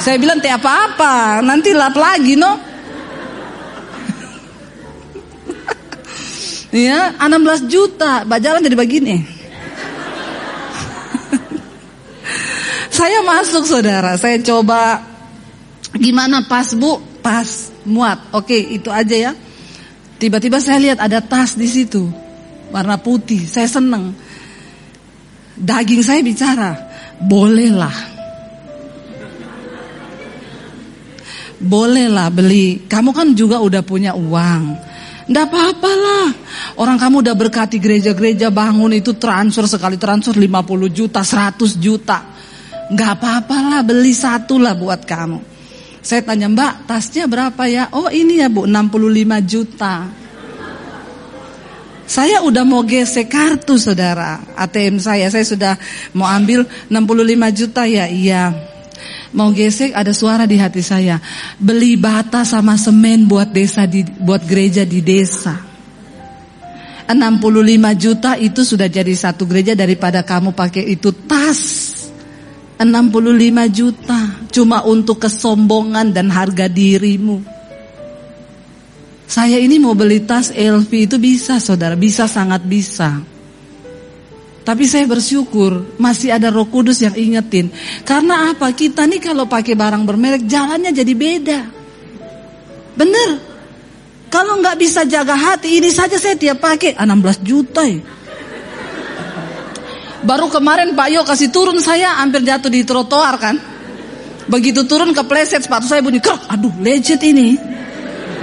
Saya 0.00 0.16
bilang, 0.16 0.40
"Teh 0.40 0.48
apa-apa, 0.48 1.44
nanti 1.44 1.76
lap 1.76 1.92
lagi 1.92 2.40
no." 2.40 2.56
ya, 6.88 7.12
16 7.20 7.68
juta, 7.68 8.24
jalan 8.24 8.64
jadi 8.64 8.76
begini. 8.78 9.41
Saya 12.92 13.24
masuk 13.24 13.64
saudara, 13.64 14.20
saya 14.20 14.36
coba 14.44 15.00
gimana 15.96 16.44
pas 16.44 16.76
bu, 16.76 17.00
pas 17.24 17.72
muat, 17.88 18.20
oke 18.36 18.52
itu 18.52 18.92
aja 18.92 19.16
ya. 19.16 19.32
Tiba-tiba 20.20 20.60
saya 20.60 20.78
lihat 20.78 20.98
ada 21.00 21.24
tas 21.24 21.56
di 21.56 21.64
situ, 21.64 22.04
warna 22.68 23.00
putih, 23.00 23.48
saya 23.48 23.64
seneng. 23.64 24.12
Daging 25.56 26.04
saya 26.04 26.20
bicara, 26.20 26.76
bolehlah. 27.16 28.12
Bolehlah 31.62 32.28
beli, 32.28 32.84
kamu 32.90 33.10
kan 33.16 33.32
juga 33.32 33.56
udah 33.64 33.80
punya 33.80 34.12
uang. 34.12 34.62
Nggak 35.32 35.44
apa-apalah. 35.48 36.28
Orang 36.76 36.98
kamu 36.98 37.22
udah 37.24 37.34
berkati 37.38 37.78
gereja-gereja 37.78 38.50
bangun 38.50 38.92
itu 38.92 39.14
transfer 39.14 39.64
sekali 39.70 39.96
transfer 39.96 40.34
50 40.34 40.90
juta, 40.90 41.22
100 41.22 41.78
juta. 41.78 42.31
Nggak 42.92 43.10
apa-apalah 43.18 43.80
beli 43.80 44.12
satu 44.12 44.60
lah 44.60 44.76
buat 44.76 45.08
kamu. 45.08 45.40
Saya 46.02 46.20
tanya 46.26 46.50
mbak 46.50 46.84
tasnya 46.84 47.24
berapa 47.24 47.62
ya? 47.70 47.88
Oh 47.94 48.12
ini 48.12 48.42
ya 48.42 48.52
bu 48.52 48.68
65 48.68 49.42
juta. 49.48 49.94
Saya 52.02 52.44
udah 52.44 52.64
mau 52.68 52.84
gesek 52.84 53.32
kartu 53.32 53.80
saudara 53.80 54.44
ATM 54.58 55.00
saya. 55.00 55.32
Saya 55.32 55.46
sudah 55.48 55.74
mau 56.12 56.28
ambil 56.28 56.68
65 56.92 57.58
juta 57.58 57.82
ya 57.88 58.04
iya 58.10 58.52
mau 59.32 59.50
gesek 59.50 59.96
ada 59.96 60.12
suara 60.12 60.44
di 60.44 60.60
hati 60.60 60.84
saya. 60.84 61.18
Beli 61.56 61.96
bata 61.96 62.44
sama 62.44 62.76
semen 62.76 63.24
buat 63.24 63.50
desa 63.50 63.88
di 63.88 64.04
buat 64.04 64.44
gereja 64.44 64.84
di 64.84 65.00
desa. 65.00 65.56
65 67.12 67.52
juta 67.98 68.38
itu 68.38 68.60
sudah 68.64 68.88
jadi 68.88 69.12
satu 69.12 69.44
gereja 69.44 69.76
daripada 69.76 70.24
kamu 70.24 70.54
pakai 70.54 70.86
itu 70.96 71.12
tas. 71.12 71.81
65 72.84 73.70
juta 73.72 74.20
cuma 74.52 74.84
untuk 74.84 75.22
kesombongan 75.22 76.12
dan 76.12 76.28
harga 76.28 76.68
dirimu. 76.68 77.42
Saya 79.26 79.56
ini 79.56 79.80
mau 79.80 79.96
beli 79.96 80.20
tas 80.28 80.52
LV 80.52 80.90
itu 80.92 81.16
bisa 81.16 81.56
saudara, 81.56 81.96
bisa 81.96 82.28
sangat 82.28 82.60
bisa. 82.68 83.24
Tapi 84.62 84.84
saya 84.86 85.08
bersyukur 85.10 85.98
masih 85.98 86.30
ada 86.36 86.52
roh 86.52 86.68
kudus 86.70 87.02
yang 87.02 87.16
ingetin. 87.18 87.72
Karena 88.06 88.54
apa? 88.54 88.70
Kita 88.70 89.08
nih 89.08 89.18
kalau 89.18 89.50
pakai 89.50 89.74
barang 89.74 90.04
bermerek 90.06 90.46
jalannya 90.46 90.94
jadi 90.94 91.12
beda. 91.16 91.60
Bener. 92.94 93.30
Kalau 94.32 94.60
nggak 94.62 94.78
bisa 94.80 95.04
jaga 95.04 95.36
hati, 95.36 95.76
ini 95.82 95.92
saja 95.92 96.16
saya 96.16 96.38
tiap 96.38 96.62
pakai 96.62 96.96
16 96.96 97.04
ah, 97.04 97.36
juta 97.44 97.82
ya. 97.84 98.00
Baru 100.22 100.46
kemarin 100.46 100.94
Pak 100.94 101.08
Yo 101.10 101.26
kasih 101.26 101.50
turun 101.50 101.82
saya 101.82 102.22
hampir 102.22 102.46
jatuh 102.46 102.70
di 102.70 102.86
trotoar 102.86 103.34
kan. 103.42 103.58
Begitu 104.46 104.86
turun 104.86 105.10
ke 105.10 105.22
pleset 105.26 105.66
sepatu 105.66 105.86
saya 105.90 105.98
bunyi 106.02 106.22
krok. 106.22 106.46
Aduh 106.46 106.70
legit 106.78 107.18
ini. 107.26 107.58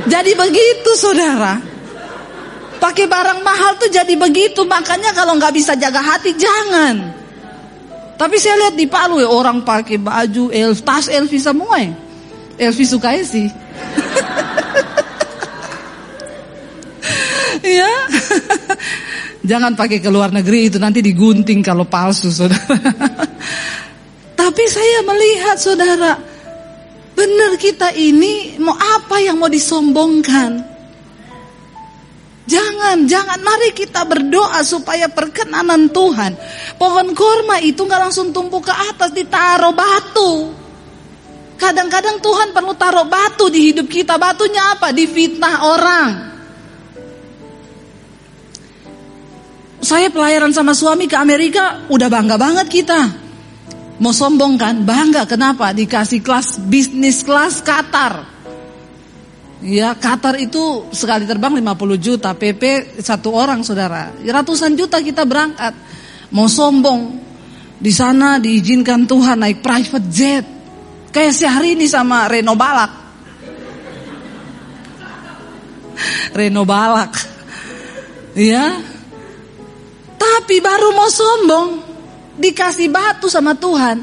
Jadi 0.07 0.31
begitu 0.35 0.91
saudara. 0.99 1.59
Pakai 2.79 3.07
barang 3.07 3.43
mahal 3.43 3.79
tuh 3.79 3.91
jadi 3.91 4.11
begitu. 4.15 4.67
Makanya 4.67 5.15
kalau 5.15 5.39
nggak 5.39 5.55
bisa 5.55 5.75
jaga 5.79 6.03
hati 6.03 6.35
jangan. 6.35 7.15
Tapi 8.19 8.35
saya 8.35 8.67
lihat 8.67 8.75
di 8.75 8.83
Palu 8.83 9.23
ya 9.23 9.31
orang 9.31 9.63
pakai 9.63 9.95
baju 9.95 10.51
elf, 10.51 10.83
tas 10.83 11.07
Elvi 11.07 11.39
semua 11.39 11.79
ya. 11.79 11.95
Elvi 12.59 12.83
suka 12.83 13.15
sih. 13.23 13.47
ya. 17.79 17.91
Jangan 19.49 19.73
pakai 19.73 19.97
ke 19.97 20.13
luar 20.13 20.29
negeri 20.29 20.69
itu 20.69 20.77
nanti 20.77 21.01
digunting 21.01 21.65
kalau 21.65 21.89
palsu 21.89 22.29
saudara. 22.29 22.69
Tapi 24.39 24.63
saya 24.69 25.01
melihat 25.01 25.57
saudara, 25.57 26.13
benar 27.17 27.57
kita 27.57 27.89
ini 27.97 28.62
mau 28.62 28.77
apa 28.77 29.17
yang 29.17 29.41
mau 29.41 29.49
disombongkan? 29.49 30.69
Jangan, 32.45 33.09
jangan. 33.09 33.41
Mari 33.41 33.73
kita 33.73 34.05
berdoa 34.05 34.62
supaya 34.62 35.09
perkenanan 35.09 35.89
Tuhan. 35.89 36.38
Pohon 36.77 37.17
korma 37.17 37.57
itu 37.57 37.81
nggak 37.81 38.01
langsung 38.05 38.29
tumbuh 38.29 38.62
ke 38.62 38.73
atas, 38.73 39.09
ditaruh 39.17 39.73
batu. 39.73 40.53
Kadang-kadang 41.57 42.21
Tuhan 42.21 42.53
perlu 42.53 42.77
taruh 42.77 43.09
batu 43.09 43.49
di 43.49 43.73
hidup 43.73 43.89
kita. 43.89 44.21
Batunya 44.21 44.77
apa? 44.77 44.93
Difitnah 44.93 45.55
orang. 45.65 46.28
Saya 49.79 50.11
pelayaran 50.11 50.51
sama 50.51 50.75
suami 50.75 51.07
ke 51.07 51.15
Amerika, 51.15 51.87
udah 51.87 52.11
bangga 52.11 52.35
banget 52.35 52.67
kita. 52.67 53.29
Mau 53.99 54.15
sombong 54.15 54.55
kan? 54.55 54.83
Bangga. 54.83 55.27
Kenapa? 55.27 55.75
Dikasih 55.75 56.23
kelas 56.23 56.59
bisnis 56.67 57.23
kelas 57.23 57.59
Qatar. 57.63 58.23
Ya 59.59 59.91
Qatar 59.91 60.39
itu 60.39 60.87
sekali 60.95 61.27
terbang 61.27 61.51
50 61.59 61.99
juta, 61.99 62.31
PP 62.31 62.95
satu 63.03 63.35
orang 63.35 63.59
saudara. 63.63 64.11
Ratusan 64.23 64.75
juta 64.79 65.03
kita 65.03 65.27
berangkat. 65.27 65.75
Mau 66.31 66.47
sombong. 66.47 67.27
Di 67.79 67.91
sana 67.95 68.39
diizinkan 68.39 69.07
Tuhan 69.07 69.39
naik 69.39 69.59
private 69.63 70.07
jet. 70.11 70.45
Kayak 71.11 71.35
sehari 71.35 71.75
ini 71.75 71.87
sama 71.87 72.27
Reno 72.27 72.55
Balak. 72.55 72.91
Reno 76.39 76.63
Balak. 76.63 77.11
Ya. 78.35 78.98
Tapi 80.49 80.65
baru 80.65 80.97
mau 80.97 81.05
sombong. 81.05 81.69
Dikasih 82.41 82.89
batu 82.89 83.29
sama 83.29 83.53
Tuhan. 83.53 84.01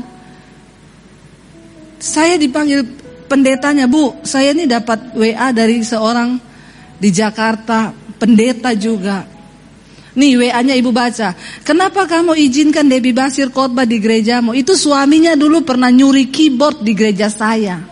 Saya 1.98 2.38
dipanggil 2.38 2.86
pendetanya, 3.26 3.90
Bu, 3.90 4.22
saya 4.22 4.54
ini 4.54 4.62
dapat 4.62 5.10
WA 5.18 5.50
dari 5.50 5.82
seorang 5.82 6.38
di 7.02 7.10
Jakarta, 7.10 7.90
pendeta 8.14 8.78
juga. 8.78 9.26
Nih 10.14 10.38
WA-nya 10.38 10.78
ibu 10.78 10.94
baca. 10.94 11.34
Kenapa 11.66 12.06
kamu 12.06 12.38
izinkan 12.38 12.86
Debbie 12.86 13.10
Basir 13.10 13.50
khotbah 13.50 13.82
di 13.82 13.98
gerejamu? 13.98 14.54
Itu 14.54 14.78
suaminya 14.78 15.34
dulu 15.34 15.66
pernah 15.66 15.90
nyuri 15.90 16.30
keyboard 16.30 16.78
di 16.78 16.94
gereja 16.94 17.26
saya. 17.26 17.82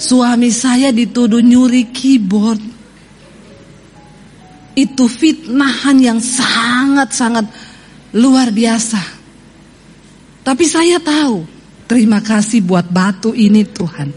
Suami 0.00 0.48
saya 0.48 0.88
dituduh 0.88 1.44
nyuri 1.44 1.92
keyboard. 1.92 2.73
Itu 4.74 5.06
fitnahan 5.06 5.96
yang 6.02 6.18
sangat-sangat 6.18 7.46
luar 8.14 8.50
biasa. 8.50 9.02
Tapi 10.44 10.64
saya 10.66 10.98
tahu 11.00 11.54
Terima 11.84 12.24
kasih 12.24 12.64
buat 12.64 12.88
batu 12.88 13.36
ini 13.36 13.60
Tuhan. 13.68 14.08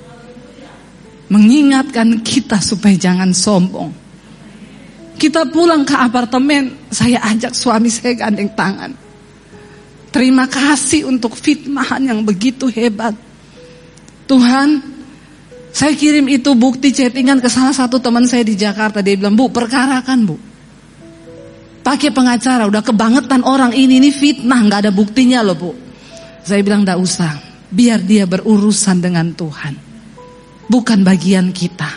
Mengingatkan 1.27 2.23
kita 2.23 2.63
supaya 2.63 2.95
jangan 2.95 3.35
sombong. 3.35 3.91
Kita 5.19 5.49
pulang 5.51 5.83
ke 5.83 5.91
apartemen, 5.97 6.87
saya 6.87 7.19
ajak 7.27 7.51
suami 7.51 7.91
saya 7.91 8.15
gandeng 8.15 8.47
tangan. 8.55 8.91
Terima 10.07 10.47
kasih 10.47 11.11
untuk 11.11 11.35
fitnahan 11.35 11.99
yang 12.07 12.19
begitu 12.23 12.71
hebat. 12.71 13.11
Tuhan, 14.23 14.79
saya 15.75 15.91
kirim 15.91 16.31
itu 16.31 16.55
bukti 16.55 16.95
chattingan 16.95 17.43
ke 17.43 17.51
salah 17.51 17.75
satu 17.75 17.99
teman 17.99 18.23
saya 18.23 18.47
di 18.47 18.55
Jakarta. 18.55 19.03
Dia 19.03 19.19
bilang, 19.19 19.35
Bu, 19.35 19.51
perkarakan 19.51 20.19
Bu. 20.23 20.35
Pakai 21.87 22.11
pengacara, 22.11 22.67
udah 22.67 22.83
kebangetan 22.83 23.47
orang 23.47 23.71
ini, 23.71 24.03
ini 24.03 24.11
fitnah, 24.11 24.59
nggak 24.59 24.79
ada 24.83 24.91
buktinya 24.91 25.39
loh 25.39 25.55
Bu. 25.55 25.71
Saya 26.43 26.59
bilang, 26.59 26.83
nggak 26.83 26.99
usah 26.99 27.31
biar 27.71 28.03
dia 28.03 28.27
berurusan 28.27 28.99
dengan 28.99 29.31
Tuhan. 29.31 29.71
Bukan 30.67 30.99
bagian 31.07 31.55
kita. 31.55 31.87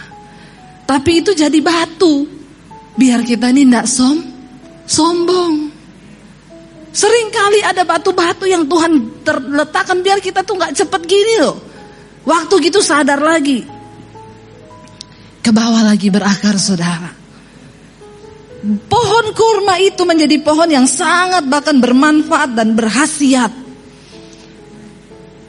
Tapi 0.87 1.27
itu 1.27 1.35
jadi 1.35 1.59
batu. 1.59 2.23
Biar 2.95 3.27
kita 3.27 3.51
ini 3.51 3.67
tidak 3.67 3.91
som, 3.91 4.15
sombong. 4.87 5.75
Seringkali 6.95 7.67
ada 7.67 7.83
batu-batu 7.83 8.47
yang 8.47 8.71
Tuhan 8.71 9.27
terletakkan 9.27 10.07
biar 10.07 10.23
kita 10.23 10.47
tuh 10.47 10.55
nggak 10.55 10.71
cepet 10.71 11.03
gini 11.03 11.35
loh. 11.43 11.59
Waktu 12.31 12.55
gitu 12.63 12.79
sadar 12.79 13.19
lagi. 13.19 13.67
Ke 15.43 15.51
bawah 15.51 15.83
lagi 15.83 16.15
berakar 16.15 16.55
saudara. 16.63 17.20
Pohon 18.61 19.27
kurma 19.33 19.81
itu 19.81 20.05
menjadi 20.05 20.37
pohon 20.45 20.69
yang 20.69 20.85
sangat 20.85 21.49
bahkan 21.49 21.81
bermanfaat 21.81 22.53
dan 22.53 22.77
berhasiat 22.77 23.49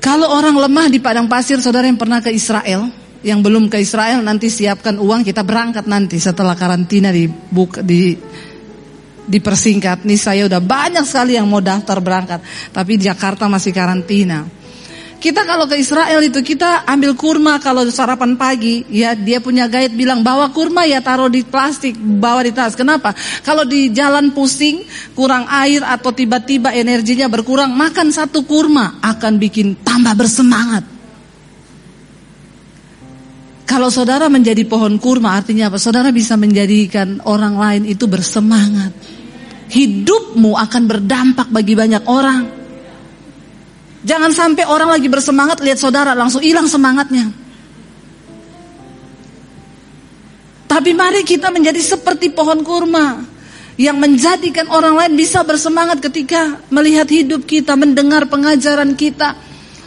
Kalau 0.01 0.33
orang 0.33 0.57
lemah 0.57 0.89
di 0.89 0.97
padang 0.97 1.29
pasir, 1.29 1.61
saudara 1.61 1.85
yang 1.85 1.99
pernah 1.99 2.23
ke 2.25 2.33
Israel, 2.33 2.89
yang 3.21 3.45
belum 3.45 3.69
ke 3.69 3.77
Israel 3.77 4.25
nanti 4.25 4.49
siapkan 4.49 4.97
uang 4.97 5.21
kita 5.21 5.45
berangkat 5.45 5.85
nanti 5.85 6.17
setelah 6.17 6.57
karantina 6.57 7.13
di 7.13 7.29
di 7.85 8.17
dipersingkat. 9.29 10.01
Nih 10.09 10.17
saya 10.17 10.49
udah 10.49 10.57
banyak 10.57 11.05
sekali 11.05 11.37
yang 11.37 11.45
mau 11.45 11.61
daftar 11.61 12.01
berangkat, 12.01 12.41
tapi 12.73 12.97
Jakarta 12.97 13.45
masih 13.45 13.69
karantina. 13.69 14.60
Kita 15.21 15.45
kalau 15.45 15.69
ke 15.69 15.77
Israel 15.77 16.17
itu 16.25 16.41
kita 16.41 16.81
ambil 16.89 17.13
kurma 17.13 17.61
kalau 17.61 17.85
sarapan 17.93 18.33
pagi, 18.33 18.81
ya 18.89 19.13
dia 19.13 19.37
punya 19.37 19.69
guide 19.69 19.93
bilang 19.93 20.25
bawa 20.25 20.49
kurma 20.49 20.81
ya 20.89 20.97
taruh 20.97 21.29
di 21.29 21.45
plastik, 21.45 21.93
bawa 21.93 22.41
di 22.41 22.49
tas. 22.49 22.73
Kenapa? 22.73 23.13
Kalau 23.45 23.61
di 23.61 23.93
jalan 23.93 24.33
pusing, 24.33 24.81
kurang 25.13 25.45
air 25.45 25.85
atau 25.85 26.09
tiba-tiba 26.09 26.73
energinya 26.73 27.29
berkurang, 27.29 27.69
makan 27.69 28.09
satu 28.09 28.49
kurma 28.49 28.97
akan 28.97 29.37
bikin 29.37 29.85
tambah 29.85 30.17
bersemangat. 30.17 30.89
Kalau 33.69 33.93
saudara 33.93 34.25
menjadi 34.25 34.65
pohon 34.65 34.97
kurma 34.97 35.37
artinya 35.37 35.69
apa? 35.69 35.77
Saudara 35.77 36.09
bisa 36.09 36.33
menjadikan 36.33 37.21
orang 37.29 37.61
lain 37.61 37.83
itu 37.85 38.09
bersemangat. 38.09 38.89
Hidupmu 39.69 40.57
akan 40.57 40.83
berdampak 40.89 41.53
bagi 41.53 41.77
banyak 41.77 42.09
orang. 42.09 42.60
Jangan 44.01 44.33
sampai 44.33 44.65
orang 44.65 44.89
lagi 44.89 45.05
bersemangat 45.05 45.61
lihat 45.61 45.77
saudara 45.77 46.17
langsung 46.17 46.41
hilang 46.41 46.65
semangatnya. 46.65 47.29
Tapi 50.65 50.95
mari 50.97 51.21
kita 51.21 51.53
menjadi 51.53 51.77
seperti 51.83 52.33
pohon 52.33 52.65
kurma 52.65 53.21
yang 53.77 53.99
menjadikan 54.01 54.71
orang 54.71 54.97
lain 54.97 55.13
bisa 55.19 55.45
bersemangat 55.45 56.01
ketika 56.01 56.63
melihat 56.73 57.05
hidup 57.11 57.45
kita, 57.45 57.77
mendengar 57.77 58.25
pengajaran 58.25 58.97
kita. 58.97 59.37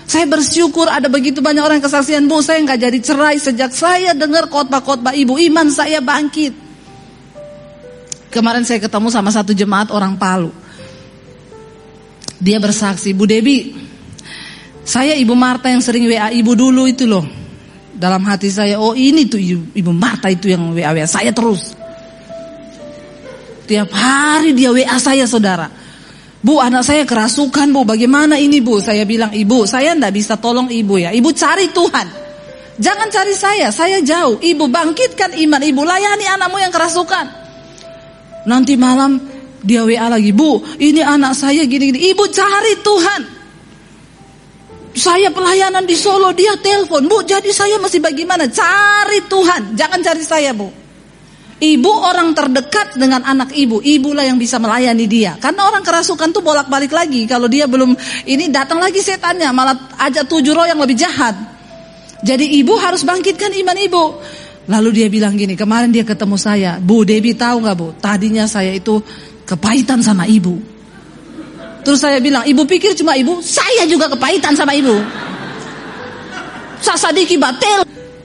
Saya 0.05 0.29
bersyukur 0.29 0.85
ada 0.87 1.09
begitu 1.09 1.41
banyak 1.41 1.65
orang 1.65 1.81
kesaksian, 1.81 2.29
Bu, 2.29 2.45
saya 2.45 2.61
nggak 2.61 2.77
jadi 2.77 2.99
cerai 3.01 3.37
sejak 3.41 3.73
saya 3.73 4.13
dengar 4.13 4.53
khotbah-khotbah 4.53 5.17
Ibu, 5.17 5.41
iman 5.49 5.73
saya 5.73 6.05
bangkit. 6.05 6.53
Kemarin 8.29 8.69
saya 8.69 8.85
ketemu 8.85 9.09
sama 9.09 9.33
satu 9.33 9.57
jemaat 9.57 9.89
orang 9.89 10.21
Palu. 10.21 10.53
Dia 12.37 12.61
bersaksi, 12.61 13.17
Bu 13.17 13.25
Debi, 13.25 13.84
saya 14.85 15.17
Ibu 15.17 15.33
Marta 15.33 15.73
yang 15.73 15.81
sering 15.81 16.05
WA 16.05 16.29
Ibu 16.29 16.53
dulu 16.53 16.85
itu 16.85 17.09
loh. 17.09 17.25
Dalam 17.95 18.21
hati 18.29 18.53
saya, 18.53 18.77
oh 18.77 18.93
ini 18.93 19.25
tuh 19.25 19.41
Ibu 19.73 19.93
Marta 19.97 20.29
itu 20.29 20.53
yang 20.53 20.77
WA 20.77 20.93
WA 20.93 21.09
saya 21.09 21.33
terus. 21.33 21.73
Tiap 23.65 23.89
hari 23.97 24.53
dia 24.53 24.69
WA 24.69 24.97
saya 25.01 25.25
saudara. 25.25 25.73
Bu 26.45 26.61
anak 26.61 26.85
saya 26.85 27.09
kerasukan 27.09 27.73
bu. 27.73 27.89
Bagaimana 27.89 28.37
ini 28.37 28.61
bu? 28.61 28.77
Saya 28.77 29.09
bilang 29.09 29.33
ibu 29.33 29.65
saya 29.65 29.97
ndak 29.97 30.13
bisa 30.13 30.37
tolong 30.37 30.69
ibu 30.69 31.01
ya. 31.01 31.09
Ibu 31.17 31.33
cari 31.33 31.73
Tuhan. 31.73 32.07
Jangan 32.77 33.09
cari 33.09 33.33
saya 33.33 33.73
saya 33.73 34.05
jauh. 34.05 34.37
Ibu 34.37 34.69
bangkitkan 34.69 35.33
iman 35.41 35.65
ibu. 35.65 35.81
Layani 35.81 36.29
anakmu 36.29 36.61
yang 36.61 36.69
kerasukan. 36.69 37.27
Nanti 38.45 38.77
malam 38.77 39.17
dia 39.65 39.81
WA 39.89 40.13
lagi 40.13 40.37
Bu 40.37 40.61
ini 40.77 41.01
anak 41.01 41.33
saya 41.33 41.65
gini-gini. 41.65 42.13
Ibu 42.13 42.29
cari 42.29 42.85
Tuhan 42.85 43.34
saya 44.95 45.29
pelayanan 45.35 45.83
di 45.83 45.99
Solo, 45.99 46.31
dia 46.31 46.55
telepon, 46.63 47.11
Bu, 47.11 47.27
jadi 47.27 47.51
saya 47.51 47.83
masih 47.83 47.99
bagaimana? 47.99 48.47
Cari 48.47 49.27
Tuhan, 49.27 49.75
jangan 49.75 49.99
cari 49.99 50.23
saya, 50.23 50.55
Bu. 50.55 50.71
Ibu 51.55 51.93
orang 52.03 52.35
terdekat 52.35 52.99
dengan 52.99 53.23
anak 53.23 53.55
ibu, 53.55 53.79
ibulah 53.79 54.27
yang 54.27 54.39
bisa 54.39 54.59
melayani 54.59 55.07
dia. 55.07 55.39
Karena 55.39 55.71
orang 55.71 55.87
kerasukan 55.87 56.35
tuh 56.35 56.43
bolak-balik 56.43 56.91
lagi. 56.91 57.25
Kalau 57.31 57.47
dia 57.47 57.71
belum 57.71 57.95
ini 58.27 58.51
datang 58.51 58.83
lagi 58.83 58.99
setannya, 58.99 59.49
malah 59.55 59.95
ajak 60.03 60.27
tujuh 60.27 60.51
roh 60.51 60.67
yang 60.67 60.83
lebih 60.83 60.99
jahat. 60.99 61.35
Jadi 62.27 62.59
ibu 62.59 62.75
harus 62.75 63.07
bangkitkan 63.07 63.55
iman 63.55 63.79
ibu. 63.81 64.05
Lalu 64.67 64.89
dia 64.93 65.07
bilang 65.13 65.39
gini, 65.39 65.55
kemarin 65.55 65.95
dia 65.95 66.03
ketemu 66.03 66.37
saya, 66.41 66.77
Bu 66.83 67.07
Debi 67.07 67.39
tahu 67.39 67.63
nggak 67.63 67.77
Bu? 67.79 67.89
Tadinya 68.03 68.51
saya 68.51 68.75
itu 68.75 68.99
kepahitan 69.47 70.03
sama 70.03 70.27
ibu. 70.27 70.74
Terus 71.85 72.01
saya 72.01 72.17
bilang, 72.19 72.49
ibu 72.49 72.65
pikir 72.65 72.97
cuma 72.97 73.13
ibu? 73.15 73.45
Saya 73.45 73.85
juga 73.85 74.09
kepahitan 74.09 74.57
sama 74.57 74.73
ibu. 74.73 74.97
Sasadiki 76.81 77.37
batel. 77.37 77.85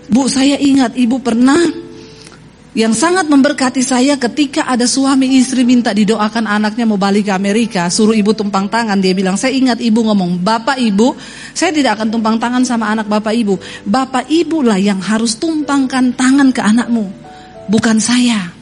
Bu, 0.10 0.26
saya 0.32 0.56
ingat 0.58 0.96
ibu 0.96 1.20
pernah 1.20 1.60
yang 2.78 2.96
sangat 2.96 3.28
memberkati 3.28 3.84
saya 3.84 4.16
ketika 4.16 4.64
ada 4.64 4.88
suami 4.88 5.36
istri 5.36 5.68
minta 5.68 5.92
didoakan 5.92 6.48
anaknya 6.48 6.86
mau 6.88 6.96
balik 6.96 7.28
ke 7.28 7.34
Amerika, 7.36 7.92
suruh 7.92 8.16
ibu 8.16 8.32
tumpang 8.32 8.72
tangan. 8.72 8.96
Dia 9.04 9.12
bilang, 9.12 9.36
saya 9.36 9.52
ingat 9.58 9.84
ibu 9.84 10.06
ngomong, 10.08 10.40
bapak 10.40 10.80
ibu, 10.80 11.18
saya 11.52 11.76
tidak 11.76 12.00
akan 12.00 12.08
tumpang 12.14 12.38
tangan 12.40 12.64
sama 12.64 12.88
anak 12.94 13.12
bapak 13.12 13.36
ibu. 13.36 13.60
Bapak 13.84 14.32
ibu 14.32 14.64
lah 14.64 14.80
yang 14.80 15.04
harus 15.04 15.36
tumpangkan 15.36 16.16
tangan 16.16 16.56
ke 16.56 16.62
anakmu, 16.64 17.12
bukan 17.68 18.00
saya. 18.00 18.59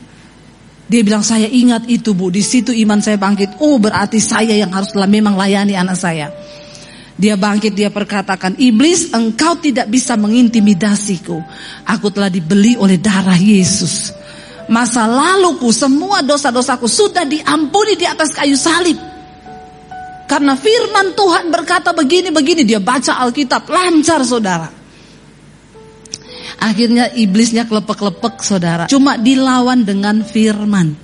Dia 0.88 1.04
bilang 1.04 1.20
saya 1.20 1.52
ingat 1.52 1.84
itu 1.92 2.16
bu, 2.16 2.32
di 2.32 2.40
situ 2.40 2.72
iman 2.72 3.04
saya 3.04 3.20
bangkit. 3.20 3.60
Oh 3.60 3.76
berarti 3.76 4.24
saya 4.24 4.56
yang 4.56 4.72
harus 4.72 4.96
memang 4.96 5.36
layani 5.36 5.76
anak 5.76 6.00
saya. 6.00 6.32
Dia 7.18 7.34
bangkit, 7.34 7.74
dia 7.74 7.90
perkatakan, 7.90 8.54
iblis 8.62 9.10
engkau 9.10 9.58
tidak 9.58 9.90
bisa 9.90 10.14
mengintimidasiku. 10.14 11.42
Aku 11.90 12.14
telah 12.14 12.30
dibeli 12.30 12.78
oleh 12.78 13.02
darah 13.02 13.36
Yesus. 13.36 14.14
Masa 14.70 15.10
laluku, 15.10 15.74
semua 15.74 16.22
dosa-dosaku 16.22 16.86
sudah 16.86 17.26
diampuni 17.26 17.98
di 17.98 18.06
atas 18.06 18.38
kayu 18.38 18.54
salib. 18.54 19.02
Karena 20.30 20.54
firman 20.54 21.18
Tuhan 21.18 21.50
berkata 21.50 21.90
begini-begini, 21.90 22.62
dia 22.62 22.78
baca 22.78 23.18
Alkitab, 23.18 23.66
lancar 23.66 24.22
saudara. 24.22 24.77
Akhirnya 26.58 27.14
iblisnya 27.14 27.70
kelepek-kelepek 27.70 28.42
saudara. 28.42 28.84
Cuma 28.90 29.16
dilawan 29.16 29.86
dengan 29.86 30.26
firman. 30.26 30.98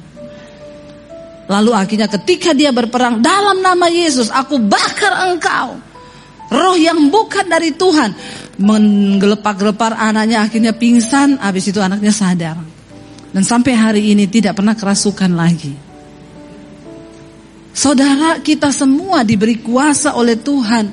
Lalu 1.45 1.72
akhirnya 1.76 2.08
ketika 2.10 2.56
dia 2.56 2.74
berperang 2.74 3.20
dalam 3.20 3.60
nama 3.60 3.86
Yesus, 3.91 4.32
aku 4.32 4.58
bakar 4.58 5.30
engkau. 5.30 5.78
Roh 6.49 6.78
yang 6.78 7.10
bukan 7.10 7.45
dari 7.49 7.74
Tuhan. 7.74 8.14
Menggelepak-gelepar 8.58 9.97
anaknya 9.97 10.45
akhirnya 10.45 10.74
pingsan, 10.74 11.41
habis 11.41 11.70
itu 11.70 11.82
anaknya 11.82 12.14
sadar. 12.14 12.58
Dan 13.34 13.41
sampai 13.41 13.74
hari 13.74 14.14
ini 14.14 14.30
tidak 14.30 14.62
pernah 14.62 14.78
kerasukan 14.78 15.32
lagi. 15.34 15.74
Saudara 17.74 18.38
kita 18.38 18.70
semua 18.70 19.26
diberi 19.26 19.58
kuasa 19.58 20.14
oleh 20.14 20.38
Tuhan. 20.38 20.86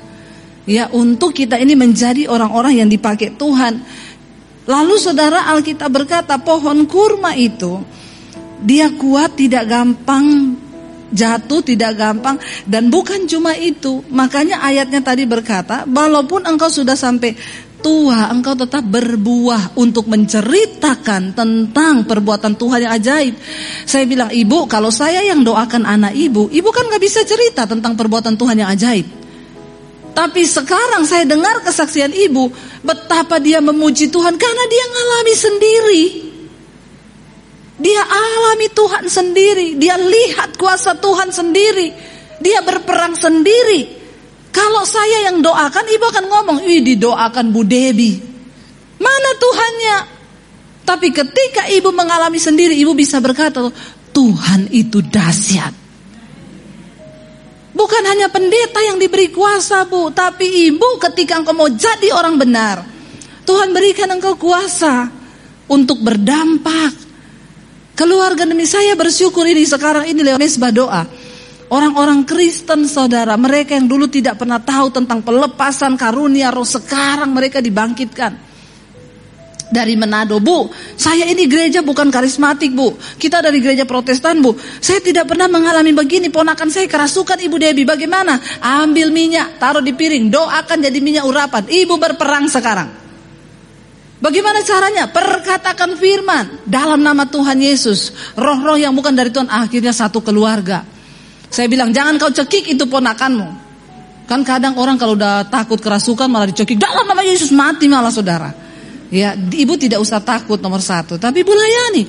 Ya 0.65 0.89
untuk 0.89 1.37
kita 1.37 1.57
ini 1.61 1.77
menjadi 1.77 2.25
orang-orang 2.25 2.81
yang 2.81 2.89
dipakai 2.89 3.37
Tuhan. 3.37 3.85
Lalu 4.69 4.95
saudara 5.01 5.49
Alkitab 5.49 5.89
berkata 5.89 6.37
pohon 6.37 6.85
kurma 6.85 7.33
itu 7.33 7.81
dia 8.61 8.93
kuat 8.93 9.33
tidak 9.33 9.65
gampang 9.65 10.53
jatuh 11.11 11.59
tidak 11.61 11.97
gampang 11.99 12.39
dan 12.65 12.87
bukan 12.87 13.27
cuma 13.27 13.57
itu. 13.57 14.01
Makanya 14.09 14.63
ayatnya 14.63 15.03
tadi 15.03 15.27
berkata 15.27 15.83
walaupun 15.85 16.47
engkau 16.47 16.71
sudah 16.71 16.95
sampai 16.95 17.35
tua 17.81 18.29
engkau 18.29 18.53
tetap 18.53 18.85
berbuah 18.85 19.75
untuk 19.75 20.05
menceritakan 20.07 21.33
tentang 21.33 22.05
perbuatan 22.05 22.53
Tuhan 22.55 22.85
yang 22.85 22.93
ajaib. 22.95 23.33
Saya 23.83 24.05
bilang 24.05 24.29
ibu 24.29 24.69
kalau 24.69 24.93
saya 24.93 25.25
yang 25.25 25.41
doakan 25.41 25.83
anak 25.89 26.13
ibu 26.15 26.47
ibu 26.53 26.69
kan 26.69 26.87
nggak 26.87 27.01
bisa 27.03 27.25
cerita 27.27 27.67
tentang 27.67 27.97
perbuatan 27.97 28.37
Tuhan 28.37 28.61
yang 28.61 28.69
ajaib 28.71 29.20
tapi 30.11 30.43
sekarang 30.43 31.07
saya 31.07 31.23
dengar 31.23 31.63
kesaksian 31.63 32.11
ibu 32.11 32.51
betapa 32.83 33.39
dia 33.39 33.63
memuji 33.63 34.11
Tuhan 34.11 34.35
karena 34.35 34.63
dia 34.67 34.85
ngalami 34.91 35.33
sendiri. 35.35 36.03
Dia 37.81 38.03
alami 38.05 38.69
Tuhan 38.69 39.09
sendiri, 39.09 39.73
dia 39.73 39.97
lihat 39.97 40.53
kuasa 40.53 40.93
Tuhan 41.01 41.33
sendiri. 41.33 41.89
Dia 42.37 42.61
berperang 42.61 43.17
sendiri. 43.17 44.01
Kalau 44.53 44.85
saya 44.85 45.31
yang 45.31 45.41
doakan, 45.41 45.85
ibu 45.89 46.05
akan 46.05 46.25
ngomong, 46.29 46.57
"Ih, 46.67 46.85
didoakan 46.85 47.49
Bu 47.49 47.65
Debi." 47.65 48.11
Mana 49.01 49.31
Tuhannya? 49.39 49.97
Tapi 50.85 51.09
ketika 51.09 51.71
ibu 51.73 51.89
mengalami 51.89 52.37
sendiri, 52.37 52.77
ibu 52.77 52.93
bisa 52.93 53.17
berkata, 53.17 53.65
"Tuhan 54.13 54.69
itu 54.69 55.01
dahsyat." 55.01 55.80
Bukan 57.71 58.03
hanya 58.03 58.27
pendeta 58.27 58.83
yang 58.83 58.99
diberi 58.99 59.31
kuasa 59.31 59.87
bu, 59.87 60.11
tapi 60.11 60.67
ibu 60.67 60.99
ketika 60.99 61.39
engkau 61.39 61.55
mau 61.55 61.71
jadi 61.71 62.11
orang 62.11 62.35
benar, 62.35 62.83
Tuhan 63.47 63.71
berikan 63.71 64.11
engkau 64.11 64.35
kuasa 64.35 65.07
untuk 65.71 66.03
berdampak. 66.03 66.91
Keluarga 67.95 68.43
demi 68.43 68.67
saya 68.67 68.91
bersyukur 68.95 69.47
ini 69.47 69.63
sekarang 69.63 70.03
ini 70.03 70.19
lewat 70.19 70.39
mesbah 70.39 70.71
doa. 70.71 71.03
Orang-orang 71.71 72.27
Kristen 72.27 72.83
saudara, 72.83 73.39
mereka 73.39 73.79
yang 73.79 73.87
dulu 73.87 74.11
tidak 74.11 74.43
pernah 74.43 74.59
tahu 74.59 74.91
tentang 74.91 75.23
pelepasan 75.23 75.95
karunia 75.95 76.51
roh, 76.51 76.67
sekarang 76.67 77.31
mereka 77.31 77.63
dibangkitkan. 77.63 78.50
Dari 79.71 79.95
Manado, 79.95 80.37
Bu. 80.43 80.67
Saya 80.99 81.25
ini 81.25 81.47
gereja 81.47 81.79
bukan 81.81 82.11
karismatik, 82.11 82.75
Bu. 82.75 82.93
Kita 83.15 83.39
dari 83.39 83.63
gereja 83.63 83.87
Protestan, 83.87 84.43
Bu. 84.43 84.53
Saya 84.83 84.99
tidak 84.99 85.31
pernah 85.31 85.47
mengalami 85.47 85.95
begini. 85.95 86.27
Ponakan 86.27 86.67
saya 86.67 86.85
kerasukan 86.85 87.39
Ibu 87.39 87.55
Debbie. 87.57 87.87
Bagaimana? 87.87 88.37
Ambil 88.59 89.09
minyak, 89.09 89.57
taruh 89.57 89.81
di 89.81 89.95
piring, 89.95 90.27
doakan 90.27 90.77
jadi 90.83 90.99
minyak 90.99 91.23
urapan. 91.25 91.63
Ibu 91.65 91.95
berperang 91.97 92.51
sekarang. 92.51 93.01
Bagaimana 94.21 94.61
caranya? 94.61 95.09
Perkatakan 95.09 95.97
firman 95.97 96.61
dalam 96.69 97.01
nama 97.01 97.25
Tuhan 97.25 97.57
Yesus. 97.57 98.13
Roh-roh 98.37 98.77
yang 98.77 98.93
bukan 98.93 99.17
dari 99.17 99.33
Tuhan 99.33 99.49
akhirnya 99.49 99.89
satu 99.89 100.21
keluarga. 100.21 100.85
Saya 101.49 101.65
bilang 101.65 101.89
jangan 101.89 102.21
kau 102.21 102.29
cekik 102.29 102.77
itu 102.77 102.85
ponakanmu. 102.85 103.49
Kan 104.29 104.45
kadang 104.45 104.77
orang 104.77 104.95
kalau 105.01 105.17
udah 105.17 105.49
takut 105.49 105.81
kerasukan 105.81 106.29
malah 106.29 106.47
dicekik. 106.47 106.77
Dalam 106.77 107.03
nama 107.09 107.25
Yesus 107.25 107.49
mati 107.49 107.89
malah 107.89 108.13
saudara. 108.13 108.70
Ya, 109.11 109.35
ibu 109.35 109.75
tidak 109.75 109.99
usah 109.99 110.23
takut 110.23 110.63
nomor 110.63 110.79
satu, 110.79 111.19
tapi 111.19 111.43
ibu 111.43 111.51
layani. 111.51 112.07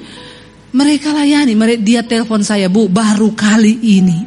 Mereka 0.71 1.11
layani, 1.11 1.53
mereka, 1.59 1.83
dia 1.83 2.01
telepon 2.07 2.47
saya, 2.47 2.71
Bu, 2.71 2.87
baru 2.87 3.35
kali 3.35 3.75
ini. 3.83 4.23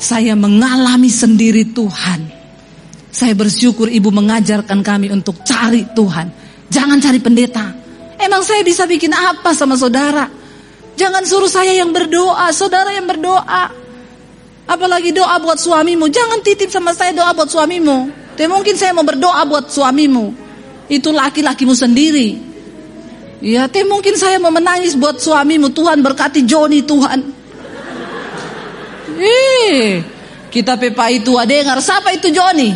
Saya 0.00 0.32
mengalami 0.32 1.12
sendiri 1.12 1.68
Tuhan. 1.76 2.26
Saya 3.12 3.36
bersyukur 3.36 3.86
ibu 3.92 4.08
mengajarkan 4.08 4.80
kami 4.80 5.12
untuk 5.12 5.44
cari 5.44 5.84
Tuhan. 5.92 6.26
Jangan 6.72 6.98
cari 6.98 7.20
pendeta. 7.20 7.68
Emang 8.16 8.40
saya 8.42 8.64
bisa 8.64 8.88
bikin 8.88 9.12
apa 9.12 9.52
sama 9.52 9.76
saudara? 9.76 10.26
Jangan 10.96 11.22
suruh 11.22 11.52
saya 11.52 11.76
yang 11.76 11.92
berdoa, 11.92 12.48
saudara 12.50 12.96
yang 12.96 13.04
berdoa. 13.04 13.68
Apalagi 14.66 15.12
doa 15.12 15.36
buat 15.38 15.60
suamimu. 15.60 16.08
Jangan 16.08 16.40
titip 16.40 16.72
sama 16.72 16.96
saya 16.96 17.12
doa 17.12 17.30
buat 17.36 17.52
suamimu. 17.52 18.10
Tapi 18.34 18.48
mungkin 18.48 18.74
saya 18.74 18.96
mau 18.96 19.04
berdoa 19.04 19.44
buat 19.44 19.68
suamimu 19.68 20.41
itu 20.92 21.08
laki-lakimu 21.08 21.72
sendiri. 21.72 22.36
Ya, 23.42 23.66
teh 23.66 23.82
mungkin 23.82 24.14
saya 24.14 24.38
mau 24.38 24.54
menangis 24.54 24.94
buat 24.94 25.18
suamimu. 25.18 25.72
Tuhan 25.74 25.98
berkati 26.04 26.46
Joni 26.46 26.84
Tuhan. 26.86 27.20
Eh, 29.18 29.98
kita 30.52 30.78
pepa 30.78 31.10
itu 31.10 31.34
ada 31.40 31.50
dengar 31.50 31.80
siapa 31.82 32.14
itu 32.14 32.30
Joni? 32.30 32.70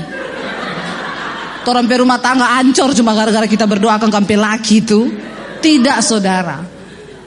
Orang 1.67 1.91
rumah 1.91 2.23
tangga 2.23 2.63
ancor 2.63 2.95
cuma 2.95 3.11
gara-gara 3.11 3.43
kita 3.51 3.67
berdoa 3.67 3.99
ke 3.99 4.07
kampe 4.07 4.39
laki 4.39 4.87
itu. 4.87 5.11
Tidak 5.59 5.99
saudara. 5.99 6.63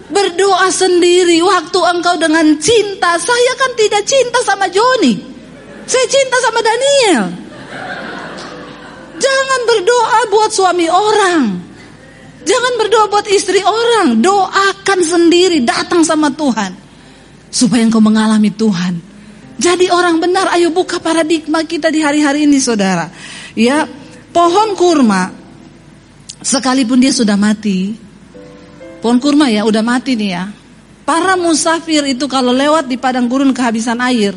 Berdoa 0.08 0.72
sendiri 0.72 1.44
waktu 1.44 1.80
engkau 1.92 2.16
dengan 2.16 2.56
cinta. 2.56 3.20
Saya 3.20 3.52
kan 3.60 3.72
tidak 3.76 4.08
cinta 4.08 4.40
sama 4.48 4.72
Joni. 4.72 5.20
Saya 5.84 6.06
cinta 6.08 6.38
sama 6.40 6.60
Daniel. 6.64 7.24
Jangan 9.20 9.61
berdoa 9.67 10.20
buat 10.32 10.51
suami 10.51 10.88
orang. 10.88 11.41
Jangan 12.47 12.74
berdoa 12.80 13.05
buat 13.11 13.28
istri 13.28 13.59
orang. 13.61 14.24
Doakan 14.24 14.99
sendiri, 15.03 15.61
datang 15.61 16.01
sama 16.07 16.32
Tuhan. 16.32 16.72
Supaya 17.51 17.84
engkau 17.84 18.01
mengalami 18.01 18.49
Tuhan. 18.49 18.97
Jadi 19.59 19.91
orang 19.91 20.24
benar, 20.24 20.55
ayo 20.55 20.72
buka 20.72 21.03
paradigma 21.03 21.67
kita 21.67 21.91
di 21.91 21.99
hari-hari 21.99 22.47
ini 22.47 22.63
saudara. 22.63 23.11
Ya, 23.59 23.84
pohon 24.32 24.72
kurma, 24.80 25.36
sekalipun 26.39 27.03
dia 27.03 27.11
sudah 27.11 27.36
mati. 27.36 27.99
Pohon 29.03 29.20
kurma 29.20 29.51
ya, 29.51 29.67
udah 29.67 29.84
mati 29.84 30.15
nih 30.15 30.32
ya. 30.32 30.47
Para 31.03 31.36
musafir 31.36 32.07
itu 32.07 32.24
kalau 32.32 32.55
lewat 32.55 32.88
di 32.88 32.95
padang 32.95 33.28
gurun 33.28 33.51
kehabisan 33.51 33.99
air, 33.99 34.32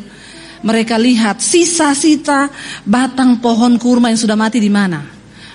mereka 0.63 0.95
lihat 0.95 1.43
sisa-sisa 1.43 2.47
batang 2.87 3.43
pohon 3.43 3.75
kurma 3.75 4.07
yang 4.07 4.19
sudah 4.19 4.39
mati 4.39 4.63
di 4.63 4.71
mana. 4.71 5.03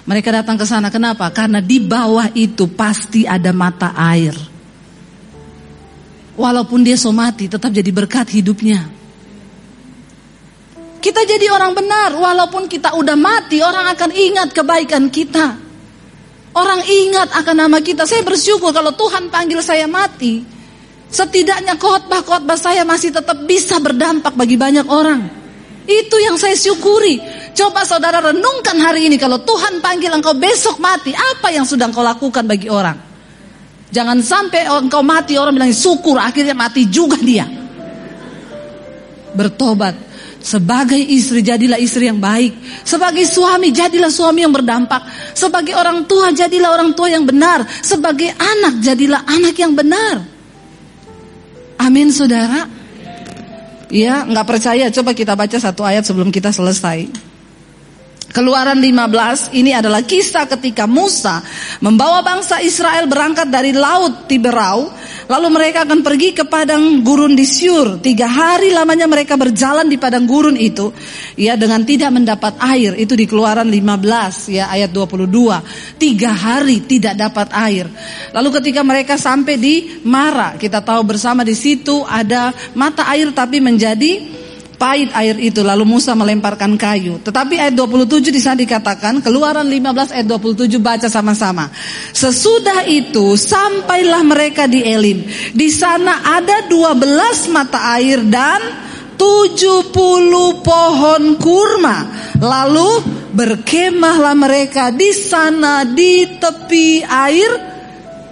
Mereka 0.05 0.29
datang 0.33 0.57
ke 0.57 0.65
sana. 0.65 0.89
Kenapa? 0.89 1.29
Karena 1.33 1.61
di 1.61 1.81
bawah 1.81 2.33
itu 2.33 2.69
pasti 2.73 3.25
ada 3.29 3.53
mata 3.53 3.93
air. 3.97 4.37
Walaupun 6.39 6.81
dia 6.85 6.97
so 6.97 7.13
mati, 7.13 7.49
tetap 7.49 7.73
jadi 7.73 7.91
berkat 7.93 8.31
hidupnya. 8.33 8.89
Kita 10.99 11.25
jadi 11.25 11.51
orang 11.53 11.73
benar, 11.73 12.11
walaupun 12.17 12.69
kita 12.69 12.95
udah 12.97 13.17
mati, 13.17 13.65
orang 13.65 13.91
akan 13.93 14.11
ingat 14.13 14.49
kebaikan 14.53 15.09
kita. 15.09 15.57
Orang 16.57 16.81
ingat 16.85 17.33
akan 17.33 17.57
nama 17.69 17.79
kita. 17.81 18.09
Saya 18.09 18.25
bersyukur 18.25 18.73
kalau 18.73 18.93
Tuhan 18.97 19.29
panggil 19.29 19.61
saya 19.61 19.85
mati, 19.85 20.58
Setidaknya 21.09 21.81
khotbah-khotbah 21.81 22.61
saya 22.61 22.85
masih 22.85 23.09
tetap 23.09 23.41
bisa 23.49 23.81
berdampak 23.81 24.37
bagi 24.37 24.61
banyak 24.61 24.85
orang. 24.85 25.21
Itu 25.89 26.21
yang 26.21 26.37
saya 26.37 26.53
syukuri. 26.53 27.17
Coba 27.57 27.89
saudara 27.89 28.21
renungkan 28.21 28.77
hari 28.77 29.09
ini 29.09 29.17
kalau 29.17 29.41
Tuhan 29.41 29.81
panggil 29.81 30.13
engkau 30.13 30.37
besok 30.37 30.77
mati, 30.85 31.17
apa 31.17 31.49
yang 31.49 31.65
sudah 31.65 31.89
engkau 31.89 32.05
lakukan 32.05 32.45
bagi 32.45 32.69
orang? 32.69 33.09
Jangan 33.89 34.21
sampai 34.21 34.69
engkau 34.69 35.01
mati 35.01 35.41
orang 35.41 35.57
bilang 35.57 35.73
syukur 35.73 36.21
akhirnya 36.21 36.53
mati 36.53 36.85
juga 36.93 37.17
dia. 37.17 37.49
Bertobat. 39.33 40.07
Sebagai 40.39 41.01
istri 41.01 41.41
jadilah 41.41 41.81
istri 41.81 42.07
yang 42.07 42.21
baik. 42.21 42.85
Sebagai 42.85 43.25
suami 43.25 43.73
jadilah 43.73 44.13
suami 44.13 44.45
yang 44.45 44.53
berdampak. 44.53 45.09
Sebagai 45.33 45.73
orang 45.73 46.05
tua 46.05 46.31
jadilah 46.37 46.69
orang 46.69 46.93
tua 46.93 47.11
yang 47.11 47.25
benar. 47.25 47.65
Sebagai 47.65 48.29
anak 48.37 48.85
jadilah 48.85 49.25
anak 49.25 49.57
yang 49.57 49.73
benar. 49.73 50.38
Amin 51.79 52.11
saudara. 52.11 52.66
Ya, 53.89 54.26
nggak 54.29 54.47
percaya? 54.47 54.93
Coba 54.93 55.16
kita 55.16 55.33
baca 55.33 55.57
satu 55.57 55.81
ayat 55.87 56.05
sebelum 56.05 56.29
kita 56.29 56.53
selesai. 56.53 57.28
Keluaran 58.29 58.76
15 58.76 59.57
ini 59.57 59.72
adalah 59.72 60.05
kisah 60.05 60.45
ketika 60.45 60.85
Musa 60.85 61.41
membawa 61.81 62.20
bangsa 62.20 62.61
Israel 62.61 63.09
berangkat 63.09 63.49
dari 63.49 63.72
laut 63.72 64.29
Tiberau 64.29 64.93
Lalu 65.29 65.49
mereka 65.53 65.85
akan 65.85 66.01
pergi 66.01 66.33
ke 66.33 66.49
padang 66.49 67.05
gurun 67.05 67.37
di 67.37 67.45
Syur. 67.45 68.01
Tiga 68.01 68.24
hari 68.24 68.72
lamanya 68.72 69.05
mereka 69.05 69.37
berjalan 69.37 69.85
di 69.85 70.01
padang 70.01 70.24
gurun 70.24 70.57
itu. 70.57 70.89
Ya 71.37 71.53
dengan 71.61 71.85
tidak 71.85 72.16
mendapat 72.16 72.57
air. 72.64 72.97
Itu 72.97 73.12
di 73.12 73.29
keluaran 73.29 73.68
15 73.68 74.49
ya 74.49 74.72
ayat 74.72 74.89
22. 74.89 76.01
Tiga 76.01 76.33
hari 76.33 76.81
tidak 76.81 77.20
dapat 77.20 77.53
air. 77.53 77.85
Lalu 78.33 78.49
ketika 78.57 78.81
mereka 78.81 79.20
sampai 79.20 79.61
di 79.61 80.01
Mara. 80.09 80.57
Kita 80.57 80.81
tahu 80.81 81.05
bersama 81.05 81.45
di 81.45 81.53
situ 81.53 82.09
ada 82.09 82.49
mata 82.72 83.05
air 83.12 83.29
tapi 83.37 83.61
menjadi 83.61 84.38
pahit 84.79 85.11
air 85.12 85.37
itu 85.43 85.61
lalu 85.61 85.85
Musa 85.85 86.14
melemparkan 86.14 86.79
kayu. 86.79 87.18
Tetapi 87.20 87.59
ayat 87.59 87.74
27 87.74 88.31
di 88.31 88.41
sana 88.41 88.57
dikatakan 88.62 89.20
Keluaran 89.20 89.66
15 89.66 90.14
ayat 90.14 90.26
27 90.31 90.79
baca 90.79 91.11
sama-sama. 91.11 91.66
Sesudah 92.14 92.87
itu 92.87 93.35
sampailah 93.35 94.22
mereka 94.22 94.70
di 94.70 94.87
Elim. 94.87 95.26
Di 95.53 95.68
sana 95.68 96.22
ada 96.39 96.64
12 96.70 97.51
mata 97.51 97.99
air 97.99 98.22
dan 98.22 98.62
70 99.18 100.62
pohon 100.62 101.22
kurma. 101.43 101.99
Lalu 102.39 102.91
berkemahlah 103.35 104.39
mereka 104.39 104.95
di 104.95 105.11
sana 105.11 105.83
di 105.83 106.39
tepi 106.39 107.03
air 107.03 107.51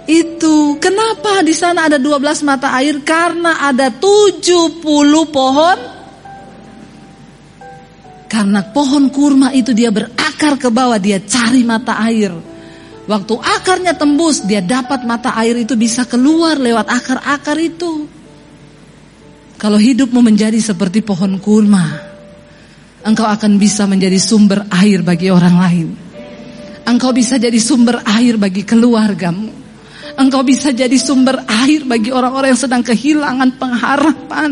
itu. 0.07 0.79
Kenapa 0.79 1.43
di 1.43 1.51
sana 1.51 1.91
ada 1.91 1.99
12 1.99 2.47
mata 2.47 2.71
air? 2.79 3.03
Karena 3.03 3.67
ada 3.67 3.91
70 3.91 4.79
pohon 5.27 5.96
karena 8.27 8.59
pohon 8.75 9.07
kurma 9.07 9.55
itu 9.55 9.71
dia 9.71 9.91
berakar 9.91 10.59
ke 10.59 10.67
bawah, 10.67 10.99
dia 10.99 11.23
cari 11.23 11.63
mata 11.63 11.95
air. 12.03 12.35
Waktu 13.07 13.33
akarnya 13.39 13.95
tembus, 13.95 14.43
dia 14.43 14.59
dapat 14.59 15.07
mata 15.07 15.31
air 15.39 15.55
itu 15.63 15.79
bisa 15.79 16.03
keluar 16.03 16.59
lewat 16.59 16.91
akar-akar 16.91 17.55
itu. 17.55 18.03
Kalau 19.57 19.79
hidupmu 19.79 20.19
menjadi 20.19 20.59
seperti 20.59 21.01
pohon 21.01 21.39
kurma, 21.39 21.87
engkau 23.07 23.25
akan 23.25 23.55
bisa 23.55 23.87
menjadi 23.87 24.19
sumber 24.19 24.67
air 24.69 25.01
bagi 25.01 25.31
orang 25.31 25.55
lain. 25.55 25.87
Engkau 26.87 27.15
bisa 27.15 27.39
jadi 27.39 27.57
sumber 27.57 28.03
air 28.03 28.35
bagi 28.35 28.67
keluargamu. 28.67 29.49
Engkau 30.19 30.43
bisa 30.43 30.75
jadi 30.75 30.95
sumber 30.99 31.47
air 31.47 31.87
bagi 31.87 32.11
orang-orang 32.11 32.51
yang 32.51 32.59
sedang 32.59 32.83
kehilangan 32.83 33.55
pengharapan. 33.55 34.49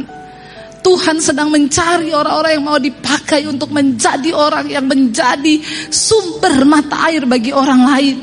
Tuhan 0.85 1.17
sedang 1.17 1.49
mencari 1.49 2.13
orang-orang 2.13 2.61
yang 2.61 2.65
mau 2.69 2.77
dipakai 2.77 3.49
untuk 3.49 3.73
menjadi 3.73 4.29
orang 4.37 4.69
yang 4.69 4.85
menjadi 4.85 5.57
sumber 5.89 6.61
mata 6.61 7.09
air 7.09 7.25
bagi 7.25 7.49
orang 7.49 7.81
lain. 7.89 8.17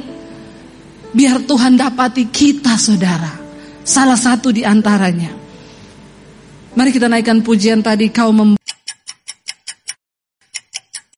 Biar 1.11 1.43
Tuhan 1.43 1.75
dapati 1.75 2.31
kita 2.31 2.79
saudara. 2.79 3.35
Salah 3.83 4.15
satu 4.15 4.55
di 4.55 4.63
antaranya. 4.63 5.35
Mari 6.79 6.95
kita 6.95 7.11
naikkan 7.11 7.43
pujian 7.43 7.83
tadi 7.83 8.15
kau 8.15 8.31